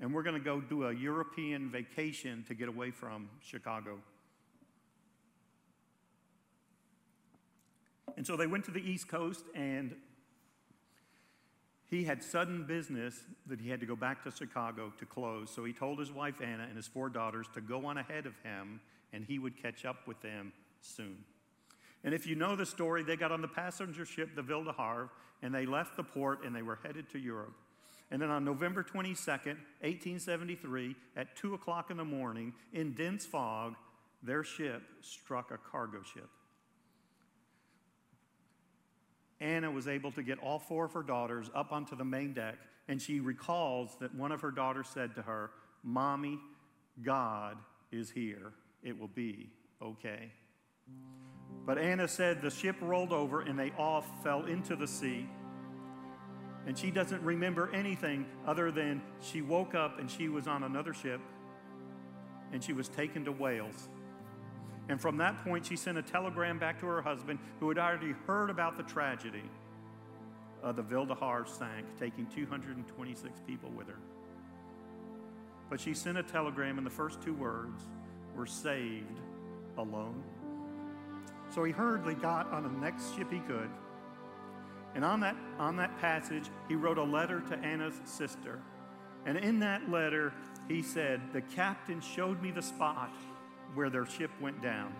and 0.00 0.12
we're 0.12 0.22
going 0.22 0.34
to 0.34 0.44
go 0.44 0.60
do 0.60 0.86
a 0.86 0.92
European 0.92 1.70
vacation 1.70 2.44
to 2.48 2.54
get 2.54 2.68
away 2.68 2.90
from 2.90 3.28
Chicago. 3.40 3.98
And 8.16 8.26
so 8.26 8.36
they 8.36 8.46
went 8.46 8.64
to 8.66 8.70
the 8.70 8.80
East 8.80 9.08
Coast, 9.08 9.44
and 9.54 9.94
he 11.88 12.04
had 12.04 12.22
sudden 12.22 12.64
business 12.64 13.20
that 13.46 13.60
he 13.60 13.70
had 13.70 13.80
to 13.80 13.86
go 13.86 13.96
back 13.96 14.24
to 14.24 14.30
Chicago 14.30 14.92
to 14.98 15.06
close. 15.06 15.50
So 15.54 15.64
he 15.64 15.72
told 15.72 15.98
his 15.98 16.12
wife 16.12 16.40
Anna 16.42 16.64
and 16.64 16.76
his 16.76 16.86
four 16.86 17.08
daughters 17.08 17.46
to 17.54 17.60
go 17.60 17.86
on 17.86 17.98
ahead 17.98 18.26
of 18.26 18.34
him, 18.42 18.80
and 19.12 19.24
he 19.24 19.38
would 19.38 19.60
catch 19.60 19.84
up 19.84 20.06
with 20.06 20.20
them 20.20 20.52
soon. 20.80 21.18
And 22.04 22.14
if 22.14 22.26
you 22.26 22.34
know 22.34 22.56
the 22.56 22.66
story, 22.66 23.02
they 23.02 23.16
got 23.16 23.32
on 23.32 23.42
the 23.42 23.48
passenger 23.48 24.04
ship, 24.04 24.34
the 24.34 24.42
Ville 24.42 24.64
de 24.64 24.72
Havre, 24.72 25.10
and 25.42 25.54
they 25.54 25.66
left 25.66 25.96
the 25.96 26.02
port 26.02 26.44
and 26.44 26.54
they 26.54 26.62
were 26.62 26.78
headed 26.82 27.08
to 27.10 27.18
Europe. 27.18 27.54
And 28.10 28.20
then 28.20 28.30
on 28.30 28.44
November 28.44 28.82
22nd, 28.82 29.56
1873, 29.80 30.94
at 31.16 31.34
2 31.36 31.54
o'clock 31.54 31.90
in 31.90 31.96
the 31.96 32.04
morning, 32.04 32.52
in 32.72 32.92
dense 32.92 33.24
fog, 33.24 33.74
their 34.22 34.44
ship 34.44 34.82
struck 35.00 35.50
a 35.50 35.56
cargo 35.56 36.02
ship. 36.02 36.28
Anna 39.40 39.70
was 39.70 39.88
able 39.88 40.12
to 40.12 40.22
get 40.22 40.38
all 40.38 40.58
four 40.58 40.84
of 40.84 40.92
her 40.92 41.02
daughters 41.02 41.50
up 41.54 41.72
onto 41.72 41.96
the 41.96 42.04
main 42.04 42.32
deck, 42.32 42.56
and 42.86 43.00
she 43.00 43.18
recalls 43.18 43.96
that 44.00 44.14
one 44.14 44.30
of 44.30 44.40
her 44.40 44.50
daughters 44.50 44.88
said 44.92 45.14
to 45.14 45.22
her, 45.22 45.50
Mommy, 45.82 46.38
God 47.02 47.56
is 47.90 48.10
here. 48.10 48.52
It 48.82 48.98
will 48.98 49.08
be 49.08 49.50
okay. 49.80 50.30
But 51.64 51.78
Anna 51.78 52.08
said 52.08 52.42
the 52.42 52.50
ship 52.50 52.76
rolled 52.80 53.12
over 53.12 53.42
and 53.42 53.58
they 53.58 53.72
all 53.78 54.02
fell 54.22 54.44
into 54.46 54.76
the 54.76 54.86
sea. 54.86 55.28
And 56.66 56.78
she 56.78 56.90
doesn't 56.90 57.22
remember 57.22 57.70
anything 57.72 58.26
other 58.46 58.70
than 58.70 59.02
she 59.20 59.42
woke 59.42 59.74
up 59.74 59.98
and 59.98 60.10
she 60.10 60.28
was 60.28 60.46
on 60.46 60.62
another 60.62 60.94
ship 60.94 61.20
and 62.52 62.62
she 62.62 62.72
was 62.72 62.88
taken 62.88 63.24
to 63.24 63.32
Wales. 63.32 63.88
And 64.88 65.00
from 65.00 65.16
that 65.18 65.42
point, 65.44 65.64
she 65.64 65.76
sent 65.76 65.96
a 65.98 66.02
telegram 66.02 66.58
back 66.58 66.80
to 66.80 66.86
her 66.86 67.00
husband, 67.02 67.38
who 67.60 67.68
had 67.68 67.78
already 67.78 68.14
heard 68.26 68.50
about 68.50 68.76
the 68.76 68.82
tragedy. 68.82 69.44
Uh, 70.62 70.72
the 70.72 70.82
Ville 70.82 71.06
de 71.06 71.14
Havre 71.14 71.46
sank, 71.46 71.86
taking 71.98 72.26
226 72.26 73.40
people 73.46 73.70
with 73.70 73.88
her. 73.88 73.98
But 75.70 75.80
she 75.80 75.94
sent 75.94 76.18
a 76.18 76.22
telegram, 76.22 76.78
and 76.78 76.86
the 76.86 76.90
first 76.90 77.22
two 77.22 77.34
words 77.34 77.82
were 78.36 78.46
saved 78.46 79.20
alone. 79.78 80.22
So 81.54 81.64
he 81.64 81.72
hurriedly 81.72 82.14
got 82.14 82.50
on 82.50 82.62
the 82.62 82.80
next 82.80 83.14
ship 83.14 83.30
he 83.30 83.40
could. 83.40 83.68
And 84.94 85.04
on 85.04 85.20
that, 85.20 85.36
on 85.58 85.76
that 85.76 85.98
passage, 86.00 86.44
he 86.68 86.74
wrote 86.74 86.98
a 86.98 87.02
letter 87.02 87.40
to 87.40 87.58
Anna's 87.58 88.00
sister. 88.04 88.60
And 89.26 89.36
in 89.36 89.58
that 89.60 89.90
letter, 89.90 90.32
he 90.68 90.82
said, 90.82 91.20
The 91.32 91.42
captain 91.42 92.00
showed 92.00 92.42
me 92.42 92.50
the 92.50 92.62
spot 92.62 93.14
where 93.74 93.90
their 93.90 94.06
ship 94.06 94.30
went 94.40 94.62
down. 94.62 94.94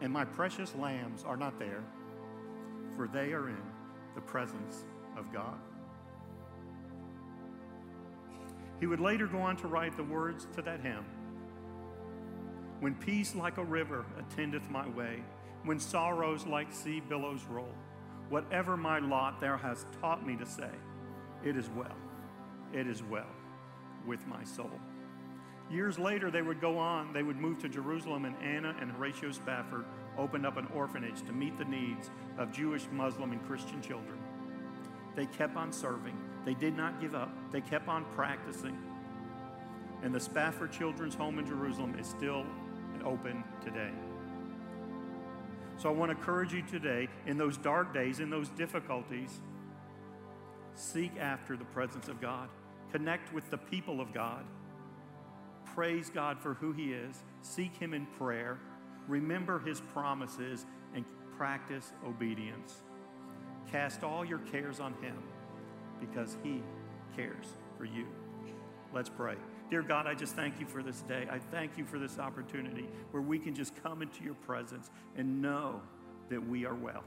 And 0.00 0.12
my 0.12 0.24
precious 0.24 0.74
lambs 0.74 1.24
are 1.24 1.36
not 1.36 1.58
there, 1.58 1.84
for 2.96 3.08
they 3.08 3.32
are 3.32 3.48
in 3.48 3.62
the 4.14 4.20
presence 4.20 4.84
of 5.16 5.32
God. 5.32 5.58
He 8.80 8.86
would 8.86 9.00
later 9.00 9.26
go 9.26 9.38
on 9.38 9.56
to 9.58 9.68
write 9.68 9.96
the 9.96 10.02
words 10.04 10.48
to 10.56 10.62
that 10.62 10.80
hymn 10.80 11.04
When 12.82 12.96
peace 12.96 13.36
like 13.36 13.58
a 13.58 13.64
river 13.64 14.04
attendeth 14.18 14.68
my 14.68 14.88
way, 14.88 15.22
when 15.62 15.78
sorrows 15.78 16.44
like 16.46 16.72
sea 16.72 16.98
billows 16.98 17.44
roll, 17.48 17.72
whatever 18.28 18.76
my 18.76 18.98
lot 18.98 19.40
thou 19.40 19.56
hast 19.56 19.86
taught 20.00 20.26
me 20.26 20.34
to 20.34 20.44
say, 20.44 20.68
it 21.44 21.56
is 21.56 21.70
well, 21.76 21.94
it 22.72 22.88
is 22.88 23.00
well 23.04 23.30
with 24.04 24.26
my 24.26 24.42
soul. 24.42 24.80
Years 25.70 25.96
later, 25.96 26.28
they 26.28 26.42
would 26.42 26.60
go 26.60 26.76
on, 26.76 27.12
they 27.12 27.22
would 27.22 27.36
move 27.36 27.60
to 27.60 27.68
Jerusalem, 27.68 28.24
and 28.24 28.34
Anna 28.42 28.74
and 28.80 28.90
Horatio 28.90 29.30
Spafford 29.30 29.84
opened 30.18 30.44
up 30.44 30.56
an 30.56 30.66
orphanage 30.74 31.22
to 31.22 31.32
meet 31.32 31.56
the 31.58 31.64
needs 31.64 32.10
of 32.36 32.50
Jewish, 32.50 32.88
Muslim, 32.90 33.30
and 33.30 33.46
Christian 33.46 33.80
children. 33.80 34.18
They 35.14 35.26
kept 35.26 35.56
on 35.56 35.70
serving, 35.70 36.18
they 36.44 36.54
did 36.54 36.76
not 36.76 37.00
give 37.00 37.14
up, 37.14 37.30
they 37.52 37.60
kept 37.60 37.86
on 37.86 38.06
practicing. 38.06 38.76
And 40.02 40.12
the 40.12 40.18
Spafford 40.18 40.72
Children's 40.72 41.14
Home 41.14 41.38
in 41.38 41.46
Jerusalem 41.46 41.96
is 41.96 42.08
still 42.08 42.44
open 43.02 43.44
today. 43.62 43.90
So 45.78 45.88
I 45.88 45.92
want 45.92 46.10
to 46.10 46.16
encourage 46.16 46.52
you 46.52 46.62
today, 46.62 47.08
in 47.26 47.38
those 47.38 47.56
dark 47.56 47.92
days, 47.92 48.20
in 48.20 48.30
those 48.30 48.48
difficulties, 48.50 49.40
seek 50.74 51.12
after 51.18 51.56
the 51.56 51.64
presence 51.64 52.08
of 52.08 52.20
God, 52.20 52.48
connect 52.92 53.32
with 53.32 53.50
the 53.50 53.58
people 53.58 54.00
of 54.00 54.12
God 54.12 54.44
praise 55.74 56.10
God 56.10 56.38
for 56.38 56.54
who 56.54 56.72
He 56.72 56.92
is, 56.92 57.22
seek 57.42 57.76
Him 57.76 57.94
in 57.94 58.06
prayer, 58.06 58.58
remember 59.08 59.58
His 59.60 59.80
promises, 59.80 60.66
and 60.94 61.04
practice 61.36 61.92
obedience. 62.06 62.82
Cast 63.70 64.04
all 64.04 64.24
your 64.24 64.38
cares 64.38 64.80
on 64.80 64.92
Him 65.00 65.16
because 66.00 66.36
He 66.42 66.62
cares 67.16 67.46
for 67.78 67.84
you. 67.84 68.06
Let's 68.92 69.08
pray. 69.08 69.36
Dear 69.72 69.80
God, 69.80 70.06
I 70.06 70.12
just 70.12 70.34
thank 70.36 70.60
you 70.60 70.66
for 70.66 70.82
this 70.82 71.00
day. 71.00 71.26
I 71.30 71.38
thank 71.38 71.78
you 71.78 71.86
for 71.86 71.98
this 71.98 72.18
opportunity 72.18 72.86
where 73.10 73.22
we 73.22 73.38
can 73.38 73.54
just 73.54 73.72
come 73.82 74.02
into 74.02 74.22
your 74.22 74.34
presence 74.34 74.90
and 75.16 75.40
know 75.40 75.80
that 76.28 76.46
we 76.46 76.66
are 76.66 76.74
well. 76.74 77.02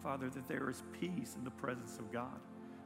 Father, 0.00 0.30
that 0.30 0.46
there 0.46 0.70
is 0.70 0.84
peace 1.00 1.34
in 1.36 1.42
the 1.42 1.50
presence 1.50 1.98
of 1.98 2.12
God. 2.12 2.38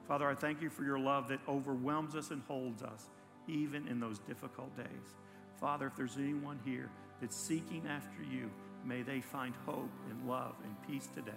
Father, 0.06 0.26
I 0.26 0.34
thank 0.34 0.62
you 0.62 0.70
for 0.70 0.82
your 0.82 0.98
love 0.98 1.28
that 1.28 1.40
overwhelms 1.46 2.14
us 2.14 2.30
and 2.30 2.40
holds 2.48 2.82
us 2.82 3.10
even 3.46 3.86
in 3.88 4.00
those 4.00 4.18
difficult 4.20 4.74
days. 4.78 5.14
Father, 5.60 5.88
if 5.88 5.94
there's 5.94 6.16
anyone 6.16 6.58
here 6.64 6.88
that's 7.20 7.36
seeking 7.36 7.82
after 7.86 8.22
you, 8.22 8.50
may 8.82 9.02
they 9.02 9.20
find 9.20 9.52
hope 9.66 9.90
and 10.08 10.26
love 10.26 10.54
and 10.64 10.74
peace 10.88 11.10
today 11.14 11.32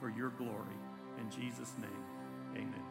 for 0.00 0.08
your 0.08 0.30
glory. 0.30 0.78
In 1.18 1.30
Jesus' 1.30 1.74
name, 1.82 2.56
amen. 2.56 2.89